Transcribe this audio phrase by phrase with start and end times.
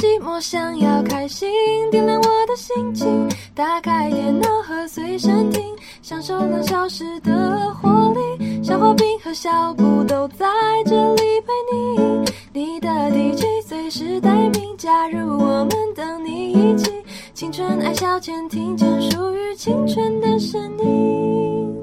[0.00, 1.46] 寂寞，想要开心，
[1.90, 3.28] 点亮我的心情。
[3.54, 5.62] 打开电脑和随身听，
[6.00, 8.64] 享受两小时的活力。
[8.64, 10.46] 小花瓶和小布都在
[10.86, 12.24] 这里陪你，
[12.54, 16.90] 你的 DJ 随时待命，加入我们，等你一起。
[17.34, 21.76] 青春爱消遣，听见属于青春的声音。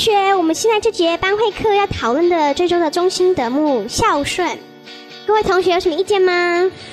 [0.00, 4.58] 学，我们现在这节班会课要讨论的最终的中心德目孝顺，
[5.26, 6.32] 各位同学有什么意见吗？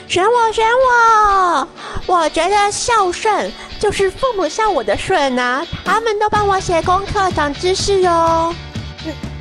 [0.09, 1.67] 选我，选我！
[2.05, 3.49] 我觉得孝顺
[3.79, 8.53] 就是父母孝我的顺啊，他们都帮我写功课、长知识哦。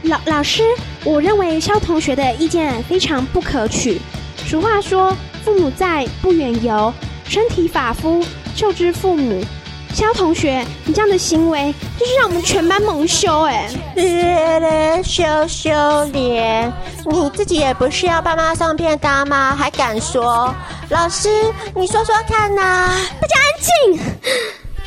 [0.02, 0.62] 老老师，
[1.02, 4.00] 我认为肖同学的意见非常不可取。
[4.46, 5.12] 俗话说，
[5.44, 6.92] 父母在，不远游；
[7.24, 8.24] 身体发肤，
[8.54, 9.42] 受之父母。
[9.96, 13.66] 肖同学，你这样的行为就是让我们全班蒙羞哎！
[15.02, 15.70] 羞羞
[16.12, 16.70] 脸，
[17.06, 19.56] 你自己也不是要爸妈送便当吗？
[19.58, 20.54] 还敢说？
[20.90, 22.94] 老师，你说说看呐、啊！
[23.18, 23.98] 大家安静！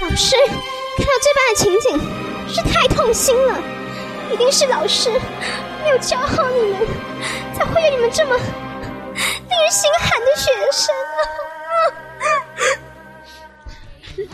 [0.01, 0.35] 老师，
[0.97, 1.99] 看到这般的情景，
[2.47, 3.57] 是太痛心了。
[4.31, 5.09] 一定是老师
[5.83, 6.87] 没有教好你们，
[7.55, 8.43] 才会有你们这么令
[9.59, 11.48] 人心寒的学生啊！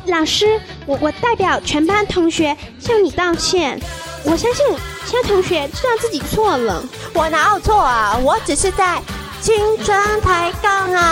[0.05, 3.79] 老师，我我代表全班同学向你道歉。
[4.23, 4.65] 我相信
[5.05, 6.83] 其他同学知道自己错了。
[7.13, 8.17] 我哪有错啊？
[8.17, 9.01] 我只是在
[9.41, 11.04] 青春抬杠啊！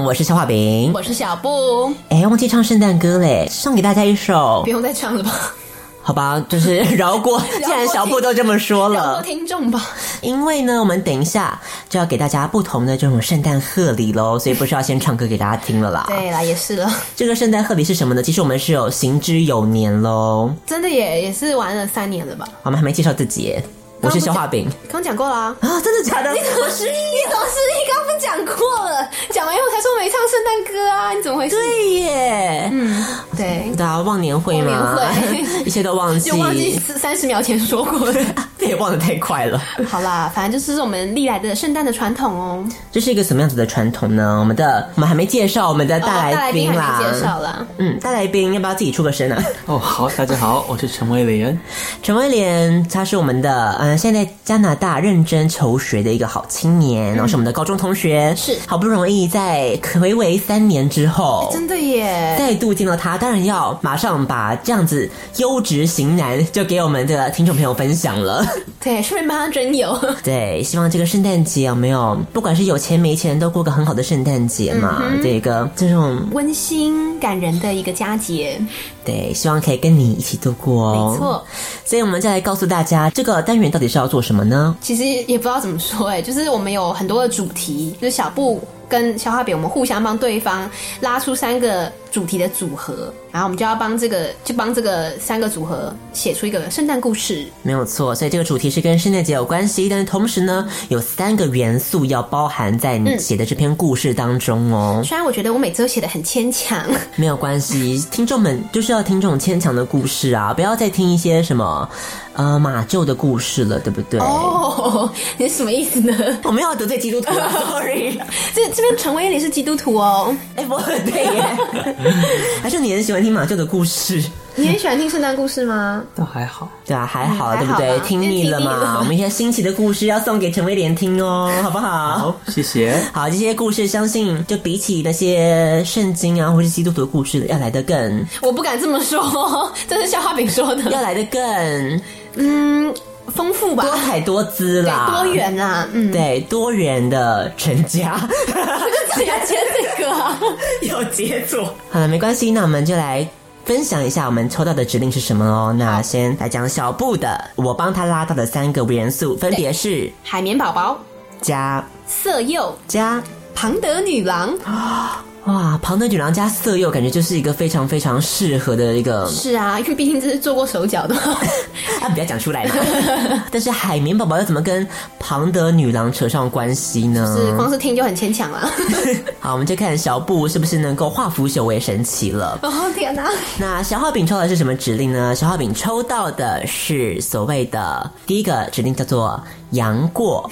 [0.00, 1.92] 我是消化饼，我是小布。
[2.08, 4.62] 哎，忘记唱圣诞歌嘞，送给大家一首。
[4.64, 5.54] 不用再唱了吧？
[6.02, 7.40] 好吧，就是 饶过。
[7.62, 9.86] 既然小布都这么说了，饶过听众吧。
[10.22, 16.04] 因为呢，我们等一下就要给大家不同的这种圣诞贺礼喽，所以不是要先唱歌给大家听了啦。
[16.10, 16.90] 对啦，也是了。
[17.14, 18.22] 这个圣诞贺礼是什么呢？
[18.22, 20.50] 其实我们是有行之有年喽。
[20.66, 22.48] 真的也也是玩了三年了吧？
[22.62, 23.56] 我们还没介绍自己。
[24.02, 25.56] 我是消化饼，刚讲过了啊！
[25.60, 26.32] 啊，真的假的？
[26.32, 26.90] 你怎么失忆？
[26.90, 27.86] 你怎么失忆？
[27.88, 29.08] 刚刚不讲过了？
[29.30, 31.12] 讲完以后才说没唱圣诞歌啊？
[31.12, 31.54] 你怎么回事？
[31.54, 33.04] 对耶，嗯，
[33.36, 34.98] 对，大家忘年会嘛，
[35.64, 38.20] 一切都忘记，就忘记三十秒前说过的，
[38.58, 39.62] 也忘得太快了。
[39.88, 42.64] 好啦，反正就是我们历来的圣诞的传统哦。
[42.90, 44.38] 这是一个什么样子的传统呢？
[44.40, 47.64] 我们的我们还没介绍我们的大来宾啦，介绍啦。
[47.78, 49.40] 嗯，大来宾要不要自己出个声啊？
[49.66, 51.56] 哦，好，大家好，我是陈威廉。
[52.02, 68.46] 陈威廉，他是我们的嗯，现在加拿大认真求学的一个好青年，然后是我们的高中同学，是好不容易在睽违三年之后，真的耶，再度见到他，当然要马上把这样子优质型男就给我们的听众朋友分享了。
[68.80, 69.98] 对，顺便帮他征友。
[70.24, 75.02] 对，希望这个圣诞节有没有，不管是有钱没钱，都过个很好的圣诞节嘛。
[75.22, 78.60] 这个这种温馨感人的一个佳节。
[79.04, 81.10] 对，希望可以跟你一起度过哦。
[81.12, 81.44] 没错，
[81.84, 84.76] 所以我们再来告诉大家，这个单元到是要做什么呢？
[84.80, 90.68] 其实也不知道怎么说，哎，就是我们有很多的主题，就是小布跟消化饼，我们互相帮对方
[91.00, 97.46] 拉出三个主题的组合，然后我们就要帮这个，就帮这个三个组合写出一个圣诞故事。
[97.62, 105.02] 没有错，所以这个主题是跟圣诞节有关系，但是同时呢，有三个元素要包含在你写的这篇故事当中哦。
[105.02, 106.86] 虽然我觉得我每次都写的很牵强，
[107.16, 111.88] 没有关系，听众们就是要听这种牵强的故事啊，不要再听一些什么
[112.34, 114.20] 呃马厩的故事了，对不对？
[114.20, 116.14] 哦， 你什么意思呢？
[116.42, 118.18] 我没有得罪基督徒啊，sorry。
[118.54, 122.01] 这这边陈威也是基督徒哦，哎，不对耶。
[122.62, 124.22] 还是你很喜欢听马厩的故事？
[124.54, 126.04] 你很喜欢听圣诞故事吗？
[126.14, 127.98] 倒还好，对啊，还好，对不对？
[128.00, 128.98] 听腻了嘛？
[129.00, 132.18] 我们一些新奇的故事要送给陈威廉听哦，好不好？
[132.18, 132.94] 好，谢谢。
[133.12, 138.26] 好，这些故事相信就比起那些圣经啊，或是基督徒的故事，要来得更……
[138.42, 140.82] 我不敢这么说，这是消化饼说的。
[140.90, 142.02] 要来得更……
[142.36, 142.94] 嗯。
[143.28, 150.38] 丰富吧，多彩多姿啦，多元啊，嗯，对，多元的成家，我就直接接这个啊，
[150.82, 151.74] 有杰作。
[151.90, 153.26] 好了，没关系，那我们就来
[153.64, 155.74] 分享一下我们抽到的指令是什么哦。
[155.78, 160.98] 那先来讲小布的，我帮他拉到的三个元素分别是海绵宝宝
[161.40, 163.22] 加色诱加
[163.54, 164.54] 庞德女郎。
[165.44, 169.26] 哇，庞德女郎加色诱，感觉就是一个非常非常适合的一个。
[169.28, 171.16] 是啊，因为毕竟这是做过手脚的。
[171.16, 172.74] 啊，不要讲出来嘛。
[173.50, 174.86] 但是海绵宝宝要怎么跟
[175.18, 177.36] 庞德女郎扯上关系呢？
[177.36, 178.70] 是，光是听就很牵强了。
[179.40, 182.56] 好，我们就看小布是不是能够化腐朽为神奇了。
[182.62, 183.28] 哦天哪！
[183.58, 185.34] 那小浩饼抽的是什么指令呢？
[185.34, 189.42] 小浩饼抽到的是所谓的第一个指令，叫做
[189.72, 190.48] “杨过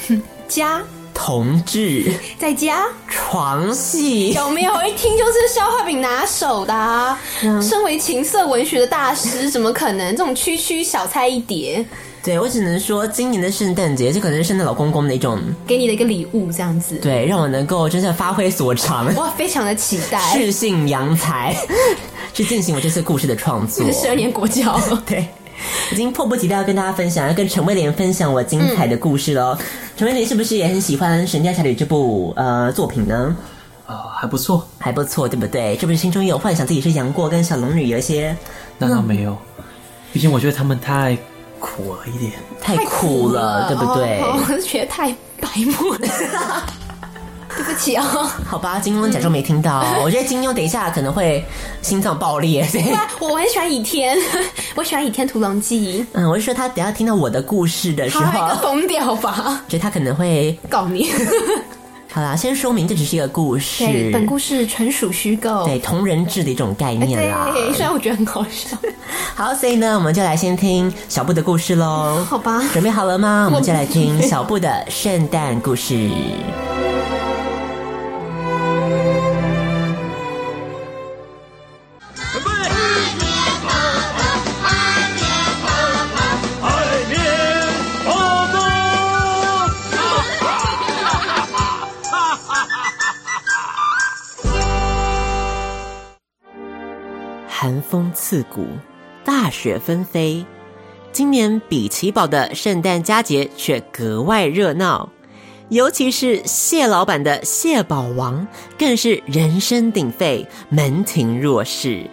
[0.49, 0.83] 家”。
[1.23, 4.73] 同志在家床戏有没有？
[4.83, 7.21] 一听就是消化饼拿手的啊！
[7.43, 11.85] 嗯、身为情色文学的大师，怎么可能这种区区小菜一碟？
[12.23, 16.97] 对，我只能说，今年的圣诞节，这可能是圣诞老公公的一种给你的一个礼物，这样子。
[16.97, 19.15] 对，让我能够真正发挥所长。
[19.17, 21.55] 哇，非常的期待，适性扬才
[22.33, 23.85] 去进行我这次故事的创作。
[23.93, 25.29] 十二年国教， 对。
[25.93, 29.57] 已经迫不及待要跟大家分享，要跟陈威廉分享我精彩的故事喽。
[29.97, 33.37] 陈、嗯、威廉是不是也很喜欢《神雕侠侣》这部呃作品呢？
[33.87, 35.77] 啊、呃，还不错，还不错，对不对？
[35.79, 38.37] 是不是心中也有幻想自己是杨过跟小龙女有一些？
[38.79, 39.37] 那倒没有，
[40.13, 41.19] 毕竟我觉得他们太
[41.59, 44.21] 苦了一点，太苦了，苦了对不对？
[44.23, 45.11] 我是觉得太
[45.41, 45.49] 白
[45.79, 46.71] 目了。
[47.57, 48.03] 对不起哦，
[48.47, 49.81] 好吧，金庸假装没听到。
[49.81, 51.45] 嗯、我觉得金庸等一下可能会
[51.83, 52.67] 心脏爆裂。
[52.73, 52.83] 对，
[53.21, 54.17] 我很喜欢倚天，
[54.75, 56.03] 我喜欢《倚天屠龙记》。
[56.13, 59.63] 嗯，我是说他等下听到我的故事的时候，疯掉吧？
[59.69, 61.11] 觉得他可能会告你。
[62.13, 67.51] 好啦，先说明这只是一个故事，对，本故事纯属虚构，对，同人志的一种概念啦。
[67.53, 68.77] 对，虽然我觉得很搞笑。
[69.37, 72.25] 好，所以呢，我们就来先听小布的故事喽。
[72.29, 73.45] 好吧，准备好了吗？
[73.47, 76.11] 我们就来听小布的圣诞故事。
[98.21, 98.67] 刺骨，
[99.25, 100.45] 大雪纷飞。
[101.11, 105.09] 今年比奇堡的圣诞佳节却格外热闹，
[105.71, 108.47] 尤其是蟹老板的蟹堡王
[108.79, 112.11] 更是人声鼎沸，门庭若市。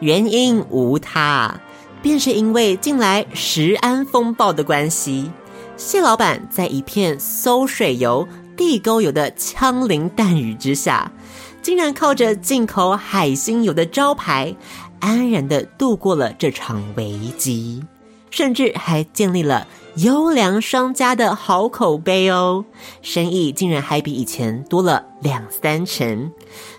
[0.00, 1.60] 原因无他，
[2.02, 5.30] 便是因为近来食安风暴的关系，
[5.76, 8.26] 蟹老板在一片馊水油、
[8.56, 11.12] 地沟油的枪林弹雨之下。
[11.60, 14.54] 竟然靠着进口海星油的招牌，
[15.00, 17.84] 安然的度过了这场危机，
[18.30, 19.66] 甚至还建立了
[19.96, 22.64] 优良商家的好口碑哦，
[23.02, 26.32] 生意竟然还比以前多了两三成，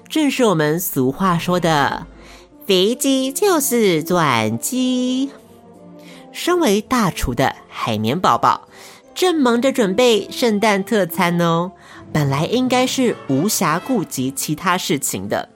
[0.07, 2.07] 正是我们俗话说的
[2.65, 5.31] “肥鸡就是转鸡”。
[6.31, 8.67] 身为大厨的海绵宝宝，
[9.15, 11.71] 正忙着准备圣诞特餐哦。
[12.13, 15.49] 本来应该是无暇顾及其他事情的，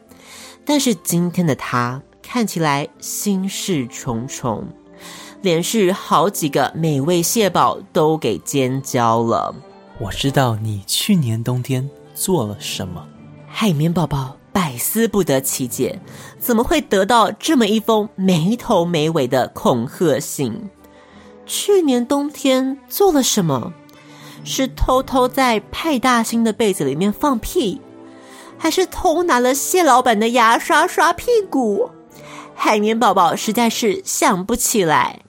[0.66, 4.66] 但是今天的他看起来心事重重，
[5.42, 9.54] 连续好几个美味蟹堡都给煎焦了。
[10.00, 13.06] 我知道你去年冬天做了什么。
[13.48, 16.00] 海绵宝宝百思不得其解，
[16.40, 20.70] 怎么会得到这么一封没头没尾的恐吓信？
[21.46, 23.74] 去年冬天做了什么？
[24.46, 27.80] 是偷偷在派大星的被子里面放屁，
[28.58, 31.90] 还是偷拿了蟹老板的牙刷刷屁股？
[32.56, 35.20] 海绵宝宝实在是想不起来，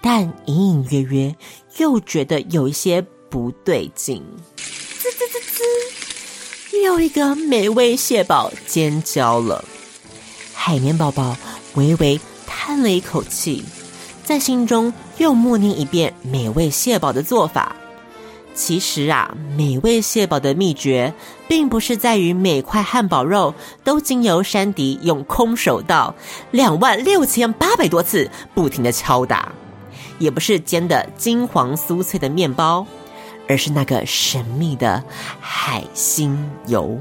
[0.00, 1.36] 但隐隐约约
[1.78, 4.22] 又觉得有一些不对劲。
[4.56, 9.64] 滋滋滋滋，又一个美味蟹堡煎焦了。
[10.54, 11.36] 海绵宝宝
[11.74, 13.64] 微微叹了一口气，
[14.24, 17.76] 在心中又默念一遍美味蟹堡的做法。
[18.56, 21.12] 其实啊，美味蟹堡的秘诀，
[21.46, 26.14] 并不是在于每块汉堡肉都经由珊迪用空手道
[26.50, 29.52] 两万六千八百多次不停的敲打，
[30.18, 32.86] 也不是煎的金黄酥脆的面包，
[33.46, 35.04] 而是那个神秘的
[35.38, 36.98] 海星油。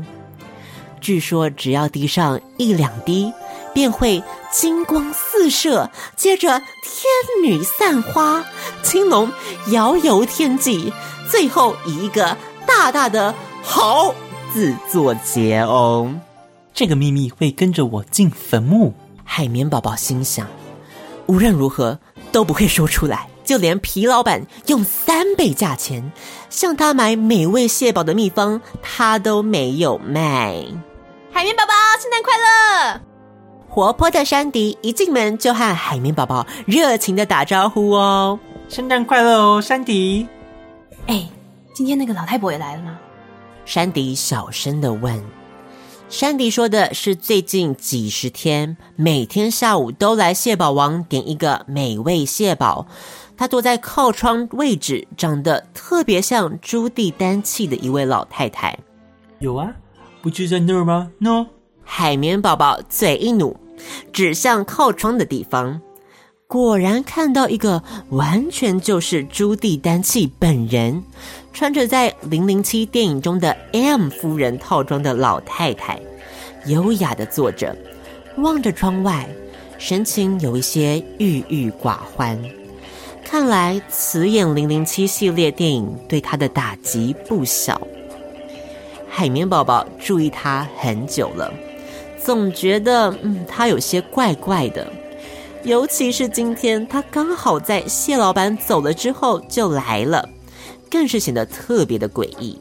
[0.99, 3.31] 据说只要滴上一两滴，
[3.73, 4.21] 便会
[4.51, 8.43] 金光四射，接着天女散花，
[8.83, 9.31] 青龙
[9.71, 10.91] 遥游天际。
[11.29, 14.13] 最后以一个大大的“好”
[14.53, 16.13] 字作结哦，
[16.73, 18.93] 这个秘密会跟着我进坟墓。
[19.23, 20.47] 海绵宝宝心想，
[21.25, 21.99] 无论如何
[22.31, 23.27] 都不会说出来。
[23.43, 26.11] 就连皮老板用三倍价钱
[26.49, 30.55] 向他买美味蟹堡的秘方，他都没有卖。
[31.31, 33.01] 海绵宝宝，圣诞快乐！
[33.69, 40.27] 活泼的珊迪一进门就和海绵宝宝热情的打招呼哦，圣诞快乐哦，珊迪。
[41.07, 41.29] 哎，
[41.73, 42.97] 今天那个老太婆也来了吗？
[43.63, 45.23] 珊迪小声的问。
[46.09, 52.87] 珊迪说的是最近几十天，每天下午都来蟹堡王点一个美味蟹堡。
[53.37, 58.77] 她坐在靠窗位置，长得特别像朱蒂丹契的一位老太太。
[59.39, 59.75] 有啊，
[60.21, 61.47] 不就在那儿吗？No。
[61.83, 63.55] 海绵宝宝嘴一努，
[64.11, 65.79] 指向靠窗的地方，
[66.47, 71.03] 果然看到一个完全就是朱蒂丹契本人，
[71.51, 75.99] 穿着在《零零七》电影中的 M 夫人套装的老太太，
[76.67, 77.75] 优雅的坐着，
[78.37, 79.27] 望着窗外，
[79.79, 82.39] 神情有一些郁郁寡欢。
[83.23, 87.81] 看来此演《零零七》系列电影对她的打击不小。
[89.09, 91.51] 海绵宝宝注意她很久了，
[92.21, 94.87] 总觉得嗯，她有些怪怪的。
[95.65, 100.29] 尤其是今天，他刚好在蟹老板走了之后就来了，
[100.91, 102.55] 更是显得特别的诡异。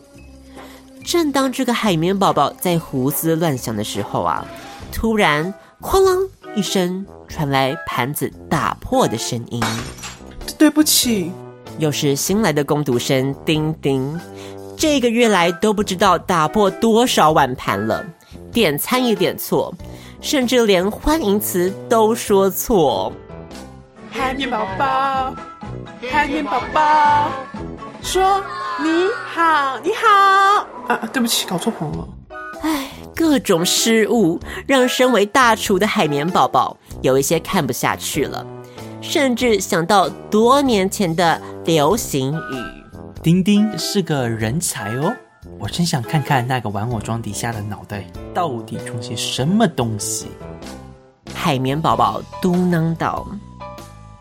[1.05, 4.43] 正当这个海绵宝宝在胡思乱想的时候啊，
[4.91, 9.63] 突然“哐啷”一声传来盘子打破的声音。
[10.57, 11.31] 对不起，
[11.79, 14.19] 又是新来的工读生丁丁。
[14.79, 18.03] 这个月来都不知道打破多少碗盘了，
[18.51, 19.75] 点餐也点错，
[20.25, 23.13] 甚至连欢迎词都说错。
[24.11, 25.35] 海绵宝宝，
[26.11, 27.31] 海绵宝宝，
[28.01, 28.43] 说
[28.83, 30.67] 你好，你好。
[30.89, 32.09] 啊，对不起，搞错棚了。
[32.63, 38.47] 唉，各种失误让身为大厨的海绵宝宝有一些看不下去了。
[39.03, 42.83] 甚至想到多年前的流行语，
[43.23, 45.15] 丁丁是个人才哦，
[45.59, 50.29] 我真想看看那个玩偶装底下的脑袋到底装些什么东西。
[51.35, 53.27] 海绵宝宝嘟囔道：“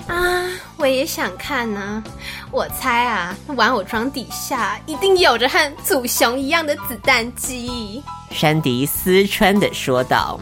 [0.08, 0.46] 啊，
[0.78, 2.04] 我也想看呢、啊。
[2.52, 10.40] 我猜啊，玩偶装底下一定有着和祖雄一样的子弹机。”珊迪思忖的说道：“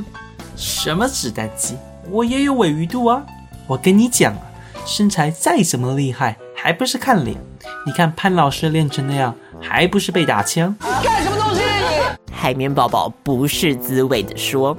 [0.57, 1.75] 什么子弹机？
[2.09, 3.23] 我也有尾鱼肚啊。”
[3.67, 4.41] 我跟你讲啊，
[4.85, 7.37] 身材再怎么厉害，还不是看脸。
[7.85, 10.75] 你看潘老师练成那样，还不是被打枪？
[11.03, 11.61] 干什么东西？
[12.31, 14.75] 海绵宝宝不是滋味地说。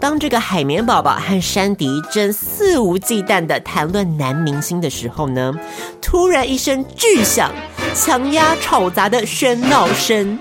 [0.00, 5.54] 当这个海绵宝宝和珊迪正肆无忌惮地谈论男明星的时候呢，
[6.02, 7.50] 突然一声巨响，
[7.94, 10.38] 强压吵杂的喧闹声。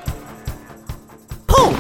[1.48, 1.72] 砰！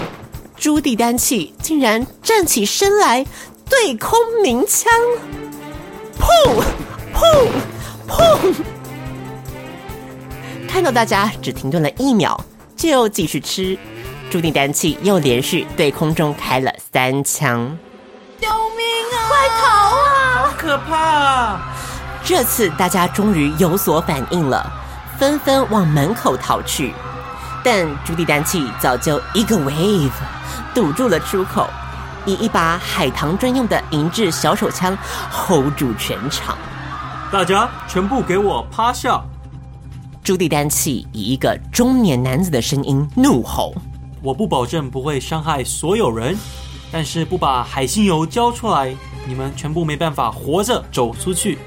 [0.55, 3.25] 朱蒂丹契竟然站起身来，
[3.69, 4.89] 对空鸣枪。
[6.17, 6.63] 砰
[7.13, 7.47] 砰
[8.07, 8.53] 砰！
[10.73, 12.35] 看到大家只停顿了一秒，
[12.75, 13.77] 就继续吃，
[14.31, 17.77] 朱蒂丹气又连续对空中开了三枪。
[18.41, 19.15] 救命啊！
[19.29, 20.47] 快逃啊！
[20.47, 21.61] 好可怕啊！
[22.25, 24.65] 这次大家终于有所反应了，
[25.19, 26.91] 纷纷往门口逃去。
[27.63, 30.09] 但朱棣丹气早就一个 wave
[30.73, 31.69] 堵住了出口。
[32.25, 34.97] 以一把海棠专用的银质小手枪
[35.29, 36.57] hold 住全场，
[37.31, 39.21] 大家全部给我趴下！
[40.23, 43.75] 朱蒂丹契以一个中年男子的声音怒吼
[44.23, 46.33] ：“我不保证不会伤害所有人，
[46.93, 48.95] 但是不把海星油交出来，
[49.27, 51.57] 你们全部没办法活着走出去。”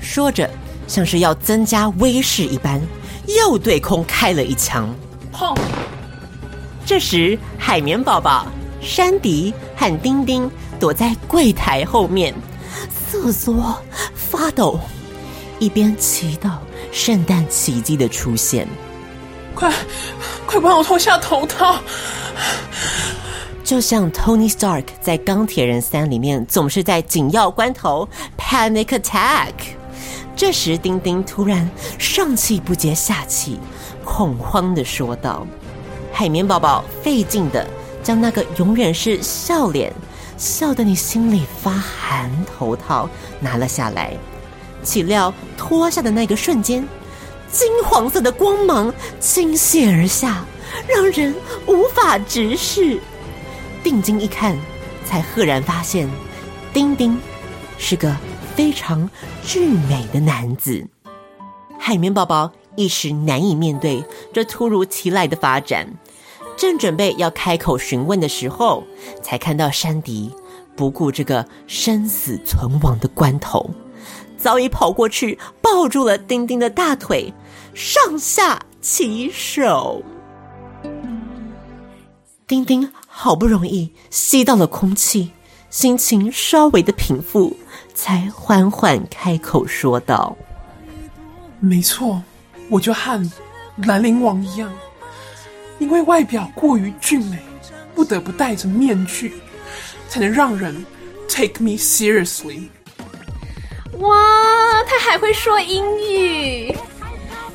[0.00, 0.48] 说着，
[0.86, 2.80] 像是要增加威势一般，
[3.26, 4.88] 又对空开了一枪。
[5.30, 5.54] 砰！
[6.86, 8.46] 这时，海绵宝宝。
[8.80, 12.34] 珊迪和丁丁躲在柜台后面，
[12.88, 13.78] 瑟缩
[14.14, 14.80] 发抖，
[15.60, 16.56] 一边祈祷
[16.92, 18.68] 圣诞奇迹的出现。
[19.54, 19.72] 快，
[20.46, 21.80] 快帮我脱下头套！
[23.64, 28.08] 就像 Tony Stark 在《钢铁人三》里面总是在紧要关头
[28.38, 29.52] panic attack。
[30.36, 31.68] 这时，丁丁突然
[31.98, 33.58] 上气不接下气，
[34.04, 35.46] 恐慌的说道
[36.12, 37.66] ：“海绵宝宝费劲的。”
[38.02, 39.92] 将那个永远是笑脸、
[40.36, 43.08] 笑得你心里发寒头套
[43.38, 44.12] 拿了下来，
[44.82, 46.86] 岂料脱下的那个瞬间，
[47.50, 50.44] 金黄色的光芒倾泻而下，
[50.88, 51.34] 让人
[51.66, 53.00] 无法直视。
[53.82, 54.56] 定睛一看，
[55.04, 56.08] 才赫然发现，
[56.72, 57.18] 丁丁
[57.78, 58.16] 是个
[58.54, 59.08] 非常
[59.44, 60.86] 俊美的男子。
[61.78, 65.86] 海绵宝宝一时难以面对这突如其来的发展。
[66.56, 68.84] 正准备要开口询问的时候，
[69.20, 70.30] 才看到珊迪
[70.76, 73.68] 不顾这个生死存亡的关头，
[74.42, 77.32] 早已跑过去抱住了丁丁的大腿，
[77.72, 80.02] 上下其手。
[82.48, 85.30] 丁丁好不容易吸到了空气，
[85.70, 87.56] 心情稍微的平复，
[87.94, 90.36] 才缓缓开口说道
[91.60, 92.20] ：“没错，
[92.68, 93.30] 我就和
[93.76, 94.70] 兰陵王一样。”
[95.78, 97.38] 因为外表过于俊美，
[97.94, 99.34] 不得不戴着面具，
[100.08, 100.84] 才能让人
[101.28, 102.68] take me seriously。
[104.92, 106.76] 他还会说英语！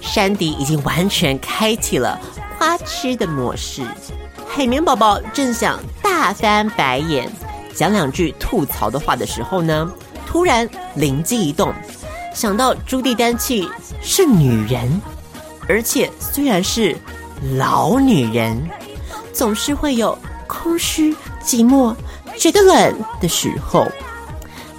[0.02, 2.20] 珊迪已经完全开启了
[2.58, 3.84] 花痴的模式。
[4.48, 7.30] 海绵宝宝正想大翻白眼，
[7.76, 9.88] 讲两句吐槽的话的时候呢，
[10.26, 11.72] 突然灵机一动，
[12.34, 13.70] 想到朱蒂丹契
[14.02, 15.00] 是女人，
[15.70, 16.98] 而且虽然是
[17.56, 18.68] 老女人，
[19.32, 20.18] 总是会有
[20.48, 21.16] 空虚、
[21.46, 21.96] 寂寞、
[22.36, 23.88] 觉得冷的时候。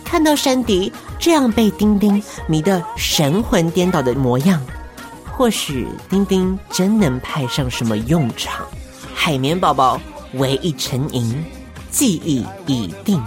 [0.05, 4.63] 看到珊迪这样被丁丁迷得神魂颠倒的模样，
[5.31, 8.65] 或许丁丁真能派上什么用场。
[9.15, 10.01] 海绵宝宝
[10.35, 11.45] 唯一沉吟，
[11.91, 13.23] 记忆已定。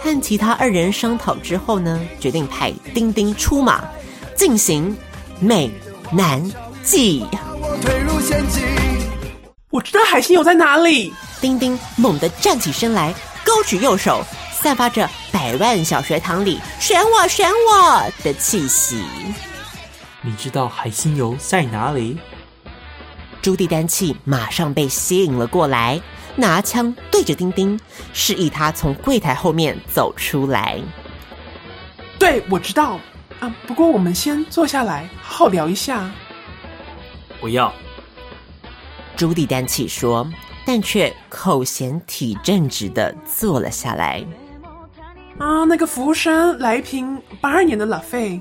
[0.00, 3.84] 和其他二人商讨之后呢，决定派丁丁出马，
[4.36, 4.96] 进行
[5.40, 5.70] 美
[6.12, 6.42] 男
[6.82, 7.26] 计。
[9.70, 11.12] 我知道海星有在哪里。
[11.40, 14.24] 丁丁猛地站起身来，勾举右手，
[14.60, 19.04] 散发着百万小学堂里“选我，选我”的气息。
[20.20, 22.18] 你知道海星油在哪里？
[23.40, 26.00] 朱棣丹气马上被吸引了过来，
[26.34, 27.78] 拿枪对着丁丁，
[28.12, 30.80] 示意他从柜台后面走出来。
[32.18, 32.98] 对，我知道
[33.38, 36.10] 啊，不过我们先坐下来，好好聊一下。
[37.40, 37.72] 不要，
[39.16, 40.28] 朱棣丹气说，
[40.66, 44.26] 但却口嫌体正直的坐了下来。
[45.38, 48.40] 啊，那个服务生来一瓶八二年的拉菲。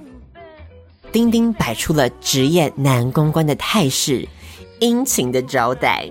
[1.12, 4.27] 丁丁摆出了职业男公关的态势。
[4.80, 6.08] 殷勤的招待。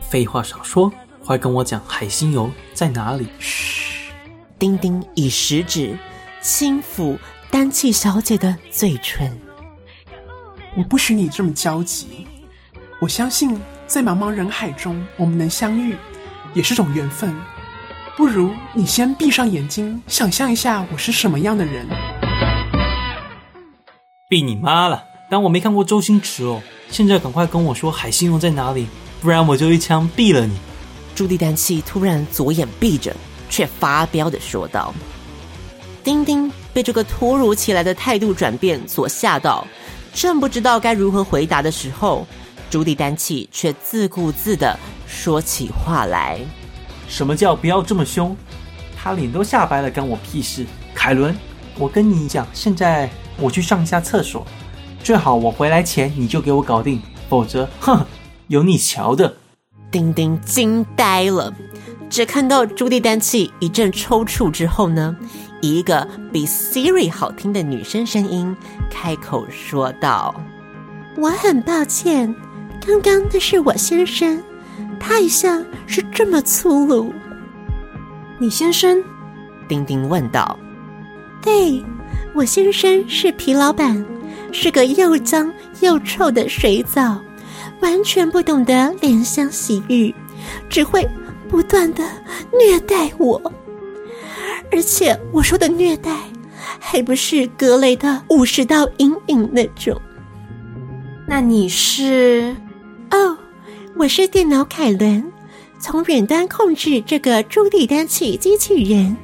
[0.00, 0.90] 废话少说，
[1.22, 3.26] 快跟我讲海星油在哪里？
[3.38, 4.10] 嘘。
[4.58, 5.94] 丁丁以食指
[6.40, 7.18] 轻抚
[7.50, 9.30] 丹气小姐的嘴唇。
[10.74, 12.26] 我不许你这么焦急。
[12.98, 15.94] 我相信在茫茫人海中，我们能相遇，
[16.54, 17.34] 也是种缘分。
[18.16, 21.86] 不如你先闭上眼睛，想象一下我是什么样的人。
[24.26, 25.04] 闭你妈了！
[25.30, 26.62] 当我没看过周星驰哦。
[26.88, 28.86] 现在赶快跟我说海星游在哪里，
[29.20, 30.56] 不然我就一枪毙了你！
[31.14, 33.14] 朱棣丹气突然左眼闭着，
[33.50, 34.94] 却发飙的说道。
[36.02, 39.66] 丁丁被这个突如其来的态度转变所吓到，
[40.14, 42.26] 正不知道该如何回答的时候，
[42.70, 46.40] 朱棣丹气却自顾自的说起话来
[47.08, 48.36] ：“什么叫不要这么凶？
[48.96, 50.66] 他脸都吓白了，干我屁事！
[50.94, 51.34] 凯伦，
[51.78, 54.46] 我跟你讲，现在我去上一下厕所。”
[55.02, 58.04] 最好我回来前你就给我搞定，否则， 哼，
[58.48, 59.36] 有你瞧的！
[59.88, 61.54] 丁丁惊呆了，
[62.10, 65.16] 只看到朱蒂丹契一阵抽搐之后呢，
[65.62, 68.54] 一个比 Siri 好听的女生声音
[68.90, 70.34] 开口说道
[71.16, 72.34] ：“我很抱歉，
[72.84, 74.42] 刚刚那是我先生，
[74.98, 77.12] 他一向是这么粗鲁。”
[78.38, 79.02] 你先生？
[79.68, 80.58] 丁丁问道。
[81.42, 81.82] “对，
[82.34, 84.04] 我先生是皮老板。”
[84.52, 87.20] 是个又脏又臭的水澡，
[87.80, 90.14] 完全不懂得怜香惜玉，
[90.70, 91.06] 只会
[91.46, 92.02] 不断的
[92.58, 93.52] 虐待我。
[94.72, 96.16] 而且我说的虐待，
[96.78, 100.00] 还不是格雷的五十道阴影那种。
[101.26, 102.56] 那你是？
[103.10, 103.36] 哦，
[103.98, 105.32] 我是电脑凯伦，
[105.78, 109.16] 从远端控制这个朱蒂丹契机器人。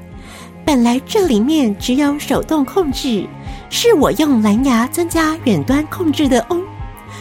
[0.64, 3.26] 本来这里面只有手动控制。
[3.68, 6.58] 是我用蓝牙增加远端控制的哦，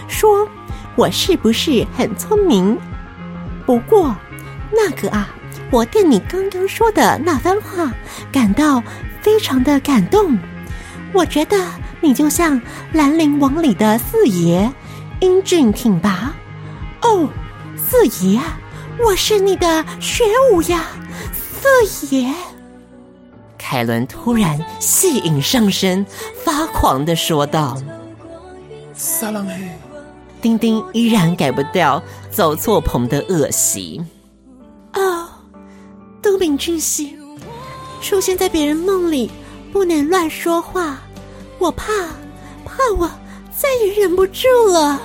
[0.08, 0.48] 说
[0.96, 2.78] 我是不是很聪明？
[3.66, 4.16] 不过
[4.72, 5.30] 那个啊，
[5.72, 7.92] 我对你刚刚说的那番话
[8.32, 8.82] 感到
[9.22, 10.38] 非常的感动。
[11.14, 11.58] 我觉得
[12.00, 12.62] 你就像
[12.94, 14.72] 兰陵王里的四爷，
[15.20, 16.34] 英俊挺拔。
[17.02, 17.28] 哦，
[17.91, 18.58] 四爷啊，
[19.06, 20.86] 我是你的学武呀，
[21.34, 22.34] 四爷。
[23.58, 26.06] 凯伦突然戏瘾上身，
[26.45, 27.77] 发狂的说道
[28.95, 29.56] ：“撒浪嘿！”
[30.41, 34.01] 丁丁依然改不掉走错棚的恶习。
[34.93, 35.27] 哦，
[36.21, 37.17] 都敏俊熙，
[38.01, 39.30] 出现在别人梦里
[39.73, 40.97] 不能乱说话，
[41.60, 41.91] 我怕，
[42.63, 43.12] 怕我
[43.54, 44.97] 再也忍不住了。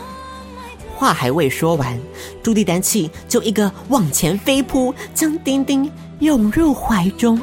[0.94, 2.00] 话还未说完，
[2.46, 7.36] 朱棣丹气就一个往前飞扑，将丁丁拥入怀中。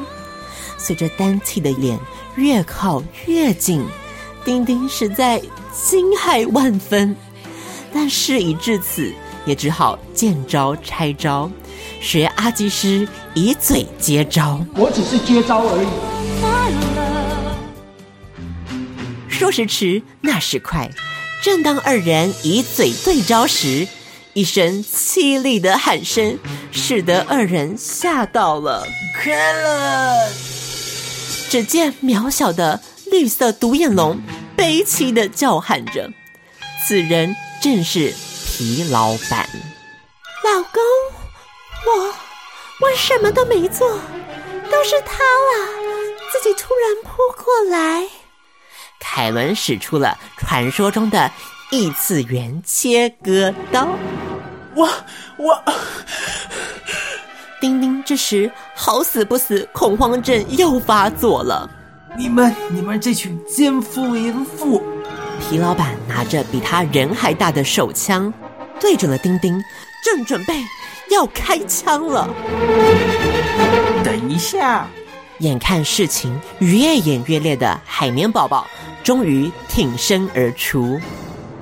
[0.78, 1.98] 随着丹气的脸
[2.36, 3.84] 越靠越近，
[4.46, 5.38] 丁丁实在
[5.74, 7.14] 惊骇万分，
[7.92, 9.12] 但事已至此，
[9.44, 11.50] 也只好见招拆招，
[12.00, 14.64] 学阿基师以嘴接招。
[14.74, 15.88] 我只是接招而已。
[19.28, 20.90] 说时迟，那时快，
[21.42, 23.86] 正当二人以嘴对招时，
[24.34, 26.36] 一声凄厉的喊声
[26.72, 28.84] 使得二人吓到了。
[29.22, 30.32] 快了！
[31.48, 32.80] 只见渺小的
[33.12, 34.20] 绿色独眼龙
[34.56, 36.10] 悲凄的叫喊着，
[36.84, 38.12] 此人正是
[38.44, 39.48] 皮老板。
[40.42, 40.82] 老公，
[41.86, 42.14] 我
[42.80, 43.88] 我什么都没做，
[44.68, 45.68] 都是他啦，
[46.32, 48.08] 自己突然扑过来。
[48.98, 51.30] 凯伦使出了传说中的
[51.74, 53.88] 异次元切割刀。
[54.76, 54.88] 我
[55.36, 55.60] 我。
[57.60, 61.68] 丁丁这时好死不死，恐慌症又发作了。
[62.16, 64.84] 你们你们这群奸夫淫妇！
[65.40, 68.32] 皮老板拿着比他人还大的手枪，
[68.78, 69.60] 对准了丁丁，
[70.04, 70.62] 正准备
[71.10, 72.28] 要开枪了。
[74.04, 74.86] 等一下！
[75.40, 78.64] 眼看事情越演越烈的海绵宝宝，
[79.02, 81.00] 终于挺身而出。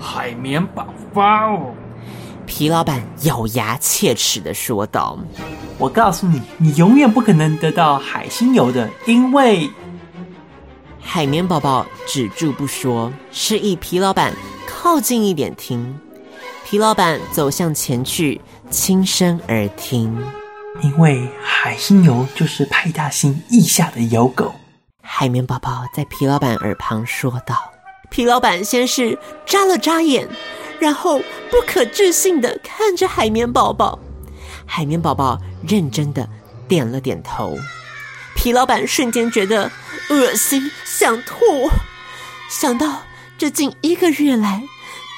[0.02, 0.84] 海绵宝
[1.14, 1.60] 宝，
[2.44, 5.16] 皮老板咬牙切齿的说道
[5.78, 9.70] ：“我告诉你，你永远不可能得到海星油的，因为……”
[11.00, 14.34] 海绵宝宝止住不说，示意皮老板
[14.66, 15.96] 靠近一点听。
[16.64, 20.20] 皮老板走向前去，轻声而听。
[20.80, 24.52] 因为海星油就是派大星意下的油狗。
[25.00, 27.71] 海绵宝宝在皮老板耳旁说道。
[28.12, 30.28] 皮老板先是眨了眨眼，
[30.78, 31.18] 然后
[31.50, 33.98] 不可置信的看着海绵宝宝。
[34.66, 36.28] 海绵宝宝认真的
[36.68, 37.56] 点了点头。
[38.36, 39.72] 皮老板瞬间觉得
[40.10, 41.36] 恶心，想吐。
[42.50, 43.00] 想到
[43.38, 44.62] 这近一个月来，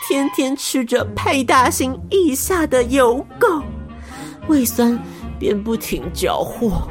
[0.07, 3.61] 天天吃着派大星意下的油垢，
[4.47, 4.97] 胃酸。
[5.37, 6.89] 便不停搅和，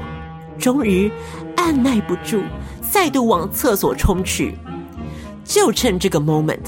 [0.60, 1.10] 终于
[1.56, 2.44] 按捺不住，
[2.92, 4.54] 再度往厕所冲去。
[5.44, 6.60] 就趁这个 moment，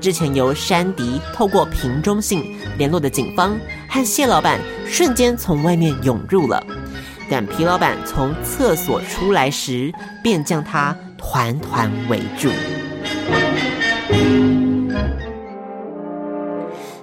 [0.00, 6.64] 之前由珊迪透过瓶中信联络的警方和谢老板瞬间从外面涌入了。
[7.28, 12.48] 但皮老板从厕所出来时，便将他团团围住。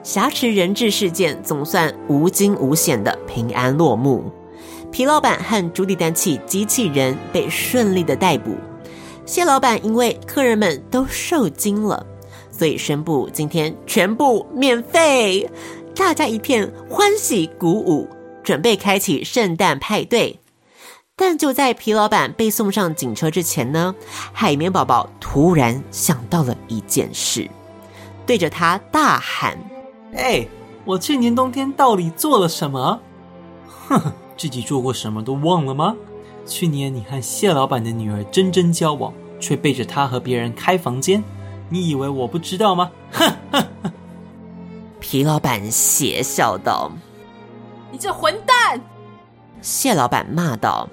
[0.01, 4.31] 挟持人质事件总算无惊无险的平安落幕，
[4.91, 8.55] 皮老板和朱迪丹契机器人被顺利的逮捕。
[9.25, 12.05] 蟹老板因为客人们都受惊了，
[12.51, 15.49] 所以宣布今天全部免费，
[15.95, 18.07] 大家一片欢喜鼓舞，
[18.43, 20.39] 准备开启圣诞派对。
[21.15, 23.95] 但就在皮老板被送上警车之前呢，
[24.33, 27.49] 海绵宝宝突然想到了一件事，
[28.25, 29.57] 对着他大喊。
[30.15, 30.45] 哎，
[30.83, 32.99] 我去年冬天到底做了什么？
[33.87, 35.95] 哼哼，自己做过什么都忘了吗？
[36.45, 41.23] 去年你和谢老板的女儿真真交往，却背着她和别人开房间，
[41.69, 42.91] 你以为我不知道吗？
[43.11, 43.91] 哼哼哼！
[44.99, 46.91] 皮老板邪笑道
[47.91, 48.81] ：“你这混蛋！”
[49.61, 50.89] 谢老板骂道。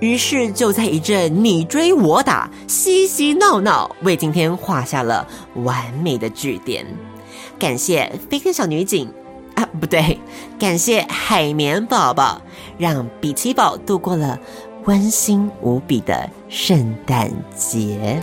[0.00, 5.26] 于是就在一阵你追我打、嬉嬉闹闹，为今天画下了
[5.62, 6.84] 完美的句点。
[7.58, 9.10] 感谢飞天小女警
[9.54, 10.18] 啊，不对，
[10.58, 12.42] 感谢海绵宝宝，
[12.78, 14.38] 让比奇堡度过了
[14.84, 18.20] 温馨无比的圣诞节。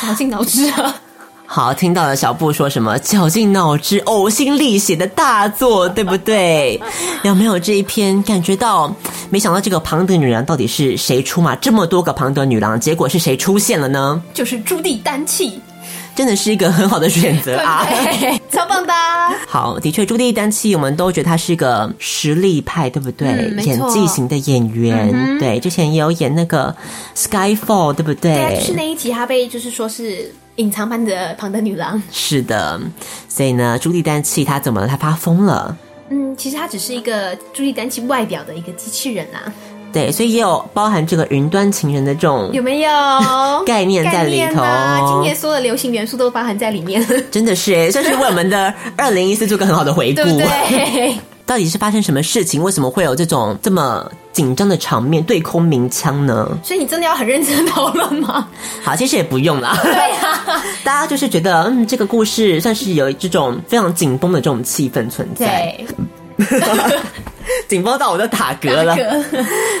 [0.00, 0.94] 绞尽脑汁啊！
[1.44, 6.80] 好，听到了小布说什么绞尽脑汁、呕心沥血的大作，对不对？
[7.24, 8.94] 有没有这一篇感觉到？
[9.30, 11.54] 没想到这个庞德女郎到底是谁出马？
[11.56, 14.22] 这么多个庞德女郎，结果是谁出现了呢？
[14.32, 15.60] 就是朱蒂丹契，
[16.18, 17.86] 真的是一个很好的选择啊！
[18.50, 18.92] 超棒的。
[19.46, 23.28] 好，的确，朱莉丹契我们都觉得她是一个实力派，对不对？
[23.28, 26.74] 嗯、演技型的演员，嗯、对，之前也有演那个
[27.14, 28.34] Skyfall，对不对？
[28.34, 30.34] 对，就是那一集，她被就是说是。
[30.56, 32.80] 隐藏版的庞德女郎是的，
[33.28, 34.88] 所以呢，朱莉丹契她怎么了？
[34.88, 35.76] 她发疯了？
[36.10, 39.54] 嗯，其实她只是一个朱莉丹契外表的一个机器人啊。
[39.98, 42.90] 对，所以也有包含这个云端情人的这种有没有
[43.66, 44.62] 概念在里头？
[44.62, 50.22] 啊、今年所有的流行元素都包含在里面， 真的是哎，算是为我们的 二零一四做个很好的回顾。
[50.22, 50.34] 对
[50.70, 51.18] 对？
[51.46, 52.62] 到底是发生什么事情？
[52.62, 55.22] 为什么会有这种这么紧张的场面？
[55.24, 56.46] 对空鸣枪呢？
[56.62, 58.46] 所以你真的要很认真讨论吗？
[58.84, 59.74] 好，其实也不用啦。
[59.82, 65.46] 对呀、啊，大家就是觉得，嗯，这个故事算是有这种非常紧绷的这种气氛存在。
[65.46, 65.86] 对，
[67.68, 68.96] 紧绷到我都打嗝了。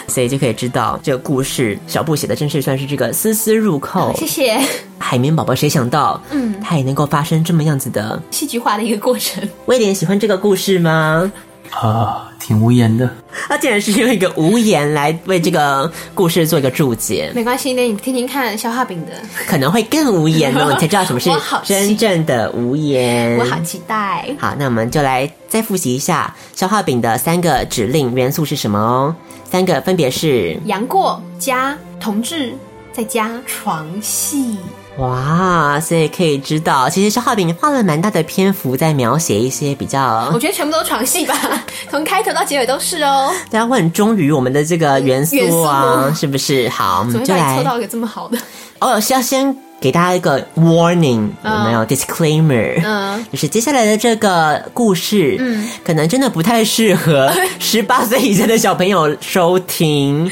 [0.08, 4.14] 所以就可以知道，这个故事小布写的真是算是这个丝丝入扣。
[4.16, 4.60] 谢谢
[4.98, 9.46] 海绵宝宝，谁想到，嗯，他也能够发生这么样子的戏剧化的一个过程。
[9.66, 11.30] 威廉喜欢这个故事吗？
[11.70, 13.08] 啊，挺无言的。
[13.48, 17.30] 他竟然是用一个无言来为这个故事做一个注解。
[17.34, 19.12] 没关系，那你听听看消化饼的，
[19.46, 21.30] 可能会更无言哦，你才知道什么是
[21.64, 23.36] 真正的无言。
[23.38, 24.28] 我好期待。
[24.38, 29.14] 好，那我们就来再复习一下消化饼的三个指令元素是什么哦？
[29.50, 32.52] 三个分别是杨过加同志，
[32.92, 34.58] 再加床戏。
[34.98, 41.34] 哇，所以可以知道，其实消化饼花了蛮大的篇幅在描写一些比较，我觉得全部都床戏吧，
[41.88, 43.32] 从开头到结尾都是哦。
[43.50, 46.68] 大家会很忠于我们的这个元素啊，是不是？
[46.68, 48.36] 好，我们就来抽到一个这么好的。
[48.80, 52.80] 哦，是要先给大家一个 warning，有没有 disclaimer？
[52.84, 60.28] 嗯，就是接下来的这个故事，嗯，可能真的不太适合 十八岁以下的小朋友收听。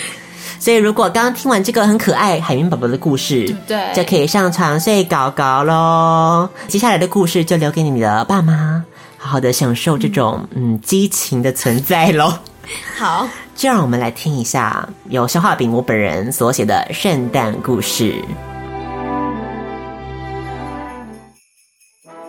[0.58, 6.48] 所以，如果刚刚听完这个很可爱海绵宝宝的故事，对，就可以上床睡觉觉喽。
[6.68, 8.84] 接下来的故事就留给你的爸妈，
[9.18, 12.32] 好好的享受这种嗯，嗯激情的存在喽。
[12.96, 18.14] 好，就让我们来听一下由消化饼我本人所写的圣诞故事。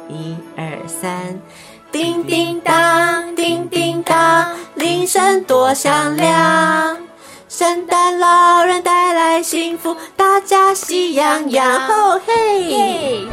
[0.10, 1.40] 一二三，
[1.92, 7.07] 叮叮当，叮叮当，铃声多响亮。
[7.58, 13.26] 圣诞老人带来幸福，大家喜洋洋，哦嘿！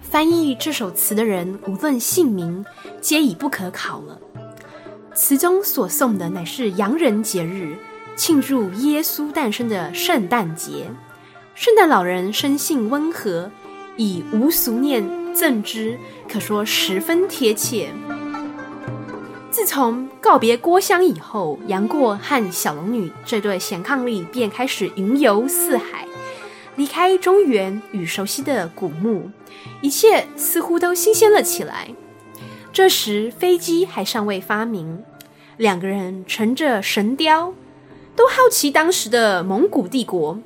[0.00, 2.64] 翻译这首词的人，无论姓名，
[3.02, 4.18] 皆已不可考了。
[5.12, 7.76] 词中所颂的乃是洋人节日，
[8.16, 10.86] 庆祝耶稣诞生的圣诞节。
[11.54, 13.50] 圣诞老人生性温和，
[13.98, 17.90] 以无俗念赠之，可说十分贴切。
[19.52, 26.08] 自从告别郭襄以后，杨过和小龙女这对贤伉俪便开始云游四海，
[26.74, 29.30] 离开中原与熟悉的古墓，
[29.82, 31.90] 一切似乎都新鲜了起来。
[32.72, 35.04] 这时飞机还尚未发明，
[35.58, 37.52] 两个人乘着神雕，
[38.16, 40.38] 都好奇当时的蒙古帝国，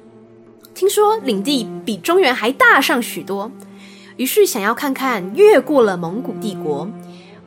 [0.74, 3.52] 听说领地比中原还大上许多，
[4.16, 6.90] 于是想要看看越过了蒙古帝国。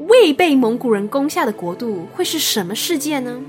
[0.07, 3.41] 未被蒙古人攻下的国度会是什么世界呢？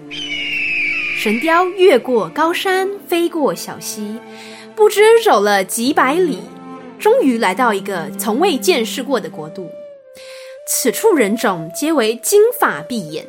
[1.16, 4.16] 神雕越过高山，飞过小溪，
[4.74, 6.40] 不知走了几百里，
[6.98, 9.70] 终于来到一个从未见识过的国度。
[10.66, 13.26] 此处人种皆为金发碧眼，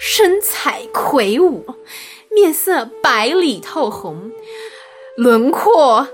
[0.00, 1.64] 身材魁梧，
[2.34, 4.32] 面色白里透红，
[5.16, 6.08] 轮廓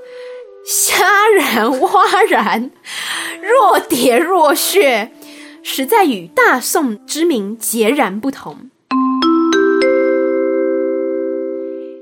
[0.66, 2.70] 虾然蛙然，
[3.40, 5.10] 若蝶若穴。
[5.62, 8.70] 实在与大宋之名截然不同。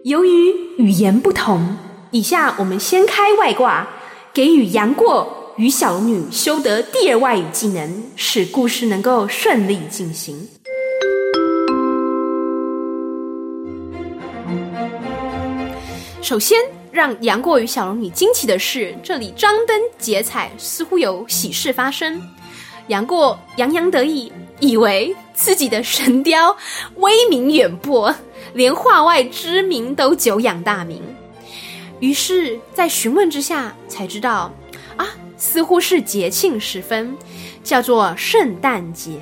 [0.05, 1.77] 由于语言不同，
[2.11, 3.87] 以下我们先开外挂，
[4.33, 10.49] 给予杨过与小龙女修得第二外语技能，使故事能够顺利进行。
[16.23, 16.59] 首先，
[16.93, 22.21] 让杨过与小龙女惊奇的是，这里张灯结彩，似乎有喜事发生。
[22.89, 26.57] 杨过洋洋得意，以为自己的神雕
[26.97, 28.15] 威名远播，
[28.55, 31.03] 连化外之民都久仰大名。
[32.01, 34.53] 于是，在询问之下，才知道
[34.97, 37.15] 啊，似乎是节庆时分，
[37.63, 39.21] 叫做圣诞节。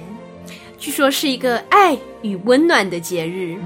[0.79, 3.57] 据说是一个爱与温暖的节日。